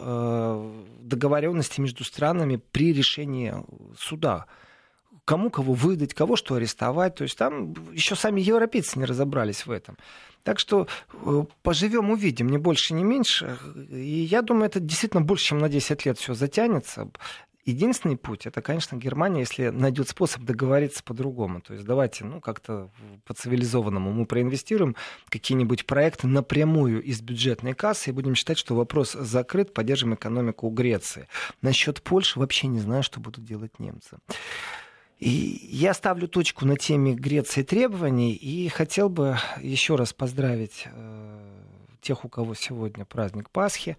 договоренности 1.02 1.82
между 1.82 2.04
странами 2.04 2.62
при 2.72 2.94
решении 2.94 3.54
суда 3.98 4.46
кому 5.26 5.50
кого 5.50 5.74
выдать, 5.74 6.14
кого 6.14 6.36
что 6.36 6.56
арестовать. 6.56 7.16
То 7.16 7.24
есть 7.24 7.38
там 7.38 7.74
еще 7.92 8.16
сами 8.16 8.42
европейцы 8.42 9.00
не 9.00 9.06
разобрались 9.06 9.66
в 9.66 9.72
этом. 9.72 9.98
Так 10.46 10.60
что 10.60 10.88
э, 11.12 11.44
поживем, 11.64 12.12
увидим, 12.12 12.50
не 12.50 12.60
больше, 12.60 12.94
не 12.94 13.04
меньше. 13.04 13.58
И 13.90 14.28
я 14.30 14.44
думаю, 14.44 14.68
это 14.68 14.80
действительно 14.80 15.24
больше, 15.24 15.46
чем 15.46 15.58
на 15.58 15.70
10 15.70 16.06
лет 16.06 16.20
все 16.20 16.36
затянется. 16.36 17.10
Единственный 17.66 18.16
путь, 18.16 18.46
это, 18.46 18.62
конечно, 18.62 18.96
Германия, 18.96 19.40
если 19.40 19.70
найдет 19.70 20.08
способ 20.08 20.44
договориться 20.44 21.04
по-другому. 21.04 21.62
То 21.62 21.74
есть 21.74 21.84
давайте, 21.84 22.24
ну, 22.24 22.40
как-то 22.40 22.92
по-цивилизованному 23.26 24.14
мы 24.14 24.28
проинвестируем 24.28 24.96
какие-нибудь 25.30 25.88
проекты 25.88 26.28
напрямую 26.28 27.02
из 27.02 27.22
бюджетной 27.22 27.74
кассы 27.74 28.12
и 28.12 28.14
будем 28.14 28.36
считать, 28.36 28.60
что 28.60 28.76
вопрос 28.76 29.14
закрыт, 29.14 29.74
поддержим 29.74 30.14
экономику 30.14 30.70
Греции. 30.70 31.28
Насчет 31.64 32.04
Польши 32.04 32.38
вообще 32.38 32.68
не 32.68 32.80
знаю, 32.80 33.02
что 33.02 33.20
будут 33.20 33.44
делать 33.44 33.80
немцы. 33.80 34.20
И 35.20 35.30
я 35.72 35.94
ставлю 35.94 36.28
точку 36.28 36.66
на 36.66 36.76
теме 36.76 37.14
Греции 37.14 37.64
требований 37.64 38.34
и 38.34 38.68
хотел 38.68 39.10
бы 39.10 39.38
еще 39.62 39.96
раз 39.96 40.12
поздравить 40.12 40.84
э, 40.86 41.62
тех, 42.02 42.26
у 42.26 42.30
кого 42.30 42.54
сегодня 42.54 43.06
праздник 43.06 43.50
Пасхи, 43.50 43.98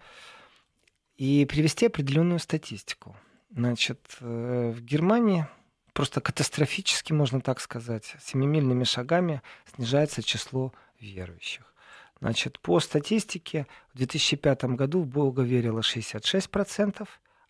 и 1.17 1.45
привести 1.45 1.87
определенную 1.87 2.39
статистику. 2.39 3.15
Значит, 3.49 3.99
э, 4.19 4.73
в 4.75 4.81
Германии 4.81 5.47
просто 5.93 6.21
катастрофически, 6.21 7.13
можно 7.13 7.41
так 7.41 7.59
сказать, 7.59 8.15
семимильными 8.23 8.83
шагами 8.83 9.41
снижается 9.73 10.21
число 10.21 10.71
верующих. 10.99 11.73
Значит, 12.19 12.59
по 12.59 12.79
статистике 12.79 13.65
в 13.93 13.97
2005 13.97 14.75
году 14.75 15.01
в 15.01 15.07
Бога 15.07 15.41
верило 15.41 15.79
66%, 15.79 17.07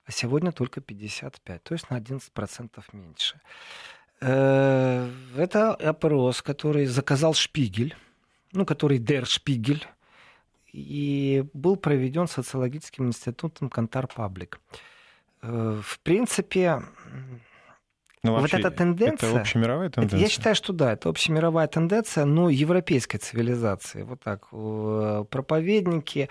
а 0.08 0.12
сегодня 0.12 0.52
только 0.52 0.80
55, 0.82 1.64
то 1.64 1.74
есть 1.74 1.90
на 1.90 2.00
11% 2.00 2.84
меньше. 2.94 3.40
Э, 4.22 5.12
это 5.36 5.74
опрос, 5.76 6.42
который 6.42 6.86
заказал 6.86 7.34
Шпигель, 7.34 7.96
ну, 8.54 8.66
который 8.66 9.00
Дер 9.00 9.26
Шпигель, 9.26 9.86
и 10.72 11.44
был 11.54 11.76
проведен 11.76 12.28
социологическим 12.28 13.08
институтом 13.08 13.70
Кантар 13.70 14.08
Паблик. 14.08 14.60
Э, 15.42 15.82
в 15.84 16.00
принципе, 16.00 16.82
но 18.24 18.36
ну, 18.36 18.42
вот 18.42 18.54
эта 18.54 18.72
тенденция... 18.72 19.30
Это 19.30 19.40
общемировая 19.40 19.90
тенденция? 19.90 20.18
Это, 20.18 20.26
я 20.26 20.30
считаю, 20.30 20.56
что 20.56 20.74
да, 20.74 20.94
это 20.94 21.10
общемировая 21.10 21.68
тенденция, 21.68 22.26
но 22.26 22.50
европейской 22.50 23.20
цивилизации. 23.20 24.02
Вот 24.02 24.22
так. 24.22 24.48
Проповедники 25.30 26.30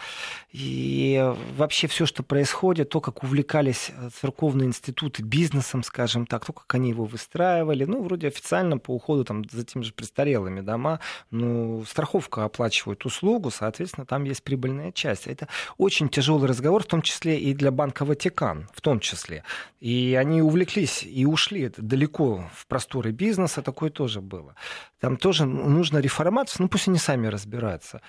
и 0.53 1.33
вообще 1.57 1.87
все, 1.87 2.07
что 2.07 2.23
происходит, 2.23 2.89
то, 2.89 3.01
как 3.01 3.23
увлекались 3.23 3.91
э, 3.97 4.11
церковные 4.21 4.69
институты 4.69 5.23
бизнесом, 5.23 5.83
скажем 5.83 6.27
так, 6.27 6.45
то, 6.45 6.53
как 6.53 6.75
они 6.75 6.91
его 6.91 7.05
выстраивали. 7.05 7.85
Ну, 7.85 8.03
вроде 8.03 8.29
официально 8.29 8.79
по 8.79 8.91
уходу 8.91 9.25
там, 9.25 9.45
за 9.49 9.65
теми 9.65 9.83
же 9.83 9.93
престарелыми 9.93 10.63
дома, 10.63 11.01
ну, 11.31 11.85
страховка 11.89 12.45
оплачивает 12.45 13.05
услугу, 13.07 13.51
соответственно, 13.51 14.07
там 14.07 14.25
есть 14.25 14.43
прибыльная 14.43 14.93
часть. 14.93 15.27
Это 15.29 15.47
очень 15.79 16.09
тяжелый 16.09 16.49
разговор, 16.49 16.83
в 16.83 16.87
том 16.87 17.03
числе 17.03 17.39
и 17.39 17.55
для 17.55 17.71
Банка 17.71 18.05
Ватикан, 18.05 18.69
в 18.75 18.81
том 18.81 18.99
числе. 18.99 19.45
И 19.81 20.17
они 20.19 20.43
увлеклись 20.43 21.05
и 21.05 21.25
ушли 21.27 21.63
далеко 21.77 22.49
в 22.53 22.67
просторы 22.67 23.13
бизнеса, 23.13 23.63
такое 23.63 23.91
тоже 23.91 24.21
было. 24.21 24.55
Там 25.01 25.17
тоже 25.17 25.47
нужно 25.47 25.99
реформация, 25.99 26.63
ну 26.63 26.69
пусть 26.69 26.89
они 26.89 26.99
сами 26.99 27.27
разбираются. 27.27 28.01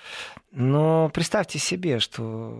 Но 0.50 1.10
представьте 1.12 1.58
себе, 1.58 1.98
что 1.98 2.54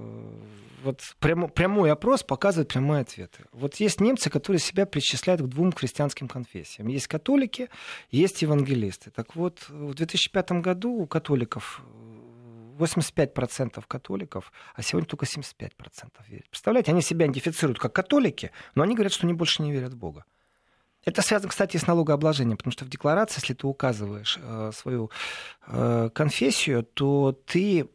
вот 0.82 1.00
прямо, 1.18 1.48
прямой 1.48 1.90
опрос 1.90 2.22
показывает 2.22 2.68
прямые 2.68 3.02
ответы. 3.02 3.44
Вот 3.52 3.76
есть 3.76 4.00
немцы, 4.00 4.30
которые 4.30 4.60
себя 4.60 4.86
причисляют 4.86 5.42
к 5.42 5.46
двум 5.46 5.72
христианским 5.72 6.28
конфессиям. 6.28 6.88
Есть 6.88 7.08
католики, 7.08 7.68
есть 8.10 8.42
евангелисты. 8.42 9.10
Так 9.10 9.34
вот, 9.36 9.68
в 9.68 9.94
2005 9.94 10.52
году 10.52 10.90
у 10.92 11.06
католиков 11.06 11.82
85% 12.78 13.82
католиков, 13.86 14.52
а 14.74 14.82
сегодня 14.82 15.08
только 15.08 15.26
75% 15.26 15.70
верят. 16.28 16.48
Представляете, 16.48 16.92
они 16.92 17.02
себя 17.02 17.26
идентифицируют 17.26 17.78
как 17.78 17.92
католики, 17.92 18.52
но 18.74 18.82
они 18.82 18.94
говорят, 18.94 19.12
что 19.12 19.26
они 19.26 19.34
больше 19.34 19.62
не 19.62 19.72
верят 19.72 19.92
в 19.92 19.96
Бога. 19.96 20.24
Это 21.04 21.22
связано, 21.22 21.48
кстати, 21.48 21.76
с 21.76 21.86
налогообложением, 21.86 22.56
потому 22.56 22.72
что 22.72 22.84
в 22.84 22.88
декларации, 22.88 23.40
если 23.40 23.54
ты 23.54 23.66
указываешь 23.66 24.38
э, 24.40 24.72
свою 24.74 25.10
э, 25.66 26.10
конфессию, 26.12 26.82
то 26.82 27.32
ты 27.46 27.88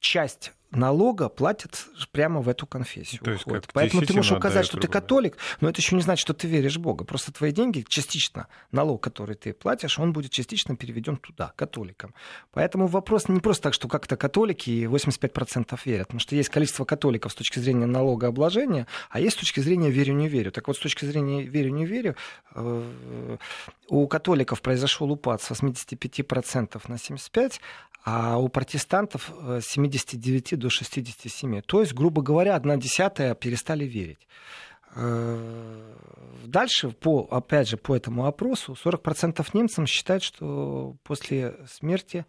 часть 0.00 0.52
налога 0.70 1.28
платят 1.28 1.86
прямо 2.12 2.40
в 2.40 2.48
эту 2.48 2.66
конфессию. 2.66 3.20
То 3.22 3.30
есть, 3.30 3.44
как 3.44 3.64
Поэтому 3.72 4.02
ты 4.02 4.14
можешь 4.14 4.32
указать, 4.32 4.66
что 4.66 4.78
ты 4.78 4.88
католик, 4.88 5.36
но 5.60 5.68
это 5.68 5.80
еще 5.80 5.94
не 5.94 6.02
значит, 6.02 6.20
что 6.20 6.34
ты 6.34 6.46
веришь 6.46 6.76
в 6.76 6.80
Бога. 6.80 7.04
Просто 7.04 7.32
твои 7.32 7.52
деньги 7.52 7.84
частично, 7.88 8.48
налог, 8.72 9.02
который 9.02 9.36
ты 9.36 9.52
платишь, 9.52 9.98
он 9.98 10.12
будет 10.12 10.32
частично 10.32 10.76
переведен 10.76 11.16
туда, 11.16 11.52
католикам. 11.56 12.14
Поэтому 12.52 12.86
вопрос 12.86 13.28
не 13.28 13.40
просто 13.40 13.64
так, 13.64 13.74
что 13.74 13.88
как-то 13.88 14.16
католики 14.16 14.70
и 14.70 14.84
85% 14.84 15.78
верят. 15.84 16.08
Потому 16.08 16.20
что 16.20 16.34
есть 16.34 16.48
количество 16.48 16.84
католиков 16.84 17.32
с 17.32 17.34
точки 17.34 17.58
зрения 17.58 17.86
налогообложения, 17.86 18.86
а 19.10 19.20
есть 19.20 19.36
с 19.36 19.40
точки 19.40 19.60
зрения 19.60 19.90
верю-не 19.90 20.28
верю. 20.28 20.52
Так 20.52 20.68
вот, 20.68 20.76
с 20.76 20.80
точки 20.80 21.04
зрения 21.04 21.42
верю-не 21.42 21.86
верю, 21.86 22.16
э, 22.54 23.36
у 23.88 24.06
католиков 24.08 24.60
произошел 24.60 25.10
упад 25.10 25.42
с 25.42 25.50
85% 25.50 26.88
на 26.88 26.94
75%, 26.94 27.60
а 28.08 28.38
у 28.38 28.48
протестантов 28.48 29.32
э, 29.36 29.60
с 29.60 29.66
79 29.66 30.56
до 30.56 30.70
67. 30.70 31.60
То 31.62 31.80
есть, 31.80 31.92
грубо 31.92 32.22
говоря, 32.22 32.54
одна 32.54 32.76
десятая 32.76 33.34
перестали 33.34 33.84
верить. 33.84 34.28
Э, 34.94 35.96
дальше, 36.44 36.90
по, 36.90 37.26
опять 37.32 37.68
же, 37.68 37.76
по 37.76 37.96
этому 37.96 38.26
опросу, 38.26 38.76
40% 38.80 39.44
немцам 39.54 39.86
считают, 39.88 40.22
что 40.22 40.96
после 41.02 41.56
смерти 41.66 42.24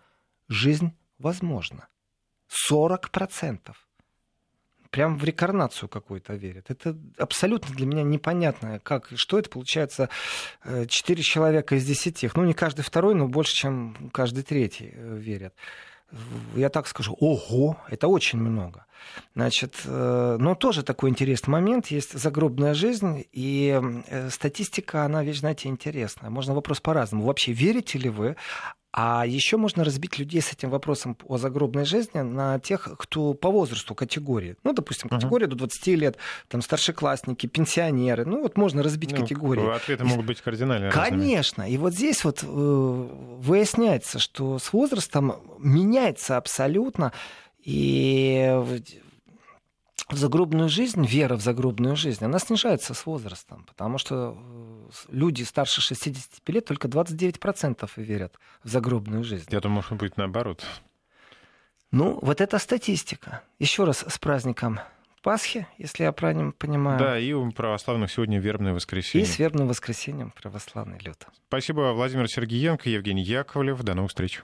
жизнь 0.47 0.93
возможна. 1.19 1.87
40% 2.71 3.71
прям 4.97 5.15
в 5.15 5.23
рекарнацию 5.23 5.87
какую-то 5.89 6.33
верят. 6.33 6.71
Это 6.71 6.97
абсолютно 7.19 7.75
для 7.75 7.85
меня 7.85 8.01
непонятно, 8.01 8.79
как, 8.79 9.09
что 9.15 9.37
это 9.37 9.47
получается 9.47 10.09
4 10.65 10.87
э, 10.87 11.23
человека 11.23 11.75
из 11.75 11.85
10. 11.85 12.35
Ну, 12.35 12.45
не 12.45 12.55
каждый 12.55 12.81
второй, 12.81 13.13
но 13.13 13.27
больше, 13.27 13.53
чем 13.53 14.09
каждый 14.11 14.41
третий 14.43 14.89
э, 14.91 15.17
верят. 15.19 15.53
Я 16.55 16.69
так 16.69 16.87
скажу, 16.87 17.15
ого, 17.19 17.77
это 17.91 18.07
очень 18.07 18.39
много. 18.39 18.87
Значит, 19.35 19.75
э, 19.85 20.37
но 20.39 20.55
тоже 20.55 20.81
такой 20.81 21.11
интересный 21.11 21.51
момент. 21.51 21.87
Есть 21.91 22.17
загробная 22.17 22.73
жизнь, 22.73 23.23
и 23.31 23.79
статистика, 24.31 25.03
она, 25.03 25.23
вещь, 25.23 25.41
знаете, 25.41 25.69
интересная. 25.69 26.31
Можно 26.31 26.55
вопрос 26.55 26.81
по-разному. 26.81 27.25
Вообще, 27.25 27.51
верите 27.51 27.99
ли 27.99 28.09
вы? 28.09 28.35
А 28.99 29.27
еще 29.27 29.57
можно 29.57 29.83
разбить 29.83 30.17
людей 30.17 30.41
с 30.41 30.51
этим 30.51 30.71
вопросом 30.71 31.15
о 31.27 31.37
загробной 31.37 31.85
жизни 31.85 32.21
на 32.21 32.59
тех, 32.59 32.89
кто 32.97 33.35
по 33.35 33.51
возрасту 33.51 33.93
категории. 33.93 34.55
Ну, 34.63 34.73
допустим, 34.73 35.07
категория 35.07 35.45
uh-huh. 35.45 35.51
до 35.51 35.67
20 35.67 35.87
лет, 35.89 36.17
там 36.47 36.63
старшеклассники, 36.63 37.45
пенсионеры. 37.45 38.25
Ну, 38.25 38.41
вот 38.41 38.57
можно 38.57 38.81
разбить 38.81 39.11
ну, 39.11 39.17
категории. 39.17 39.69
Ответы 39.69 40.03
могут 40.03 40.25
быть 40.25 40.41
кардинальные. 40.41 40.89
Конечно. 40.89 41.65
Разными. 41.65 41.75
И 41.75 41.77
вот 41.77 41.93
здесь 41.93 42.23
вот 42.23 42.41
э, 42.41 42.47
выясняется, 42.47 44.17
что 44.17 44.57
с 44.57 44.73
возрастом 44.73 45.43
меняется 45.59 46.37
абсолютно. 46.37 47.13
И 47.63 48.49
в 50.09 50.17
загробную 50.17 50.69
жизнь, 50.69 51.05
вера 51.05 51.35
в 51.35 51.41
загробную 51.41 51.95
жизнь, 51.95 52.25
она 52.25 52.39
снижается 52.39 52.95
с 52.95 53.05
возрастом, 53.05 53.63
потому 53.67 53.97
что 53.97 54.37
э, 54.39 54.76
люди 55.09 55.43
старше 55.43 55.81
65 55.81 56.49
лет 56.53 56.65
только 56.65 56.87
29% 56.87 57.89
верят 57.97 58.37
в 58.63 58.69
загробную 58.69 59.23
жизнь. 59.23 59.47
Я 59.49 59.59
думаю, 59.59 59.81
что 59.81 59.95
будет 59.95 60.17
наоборот. 60.17 60.65
Ну, 61.91 62.19
вот 62.21 62.41
это 62.41 62.59
статистика. 62.59 63.43
Еще 63.59 63.85
раз 63.85 64.03
с 64.07 64.17
праздником 64.19 64.79
Пасхи, 65.23 65.67
если 65.77 66.03
я 66.03 66.11
правильно 66.11 66.51
понимаю. 66.51 66.99
Да, 66.99 67.19
и 67.19 67.33
у 67.33 67.51
православных 67.51 68.11
сегодня 68.11 68.39
вербное 68.39 68.73
воскресенье. 68.73 69.27
И 69.27 69.29
с 69.29 69.39
вербным 69.39 69.67
воскресеньем 69.67 70.31
православный 70.31 70.99
люд. 70.99 71.17
Спасибо, 71.47 71.93
Владимир 71.93 72.29
Сергеенко, 72.29 72.89
Евгений 72.89 73.23
Яковлев. 73.23 73.81
До 73.83 73.93
новых 73.93 74.11
встреч. 74.11 74.41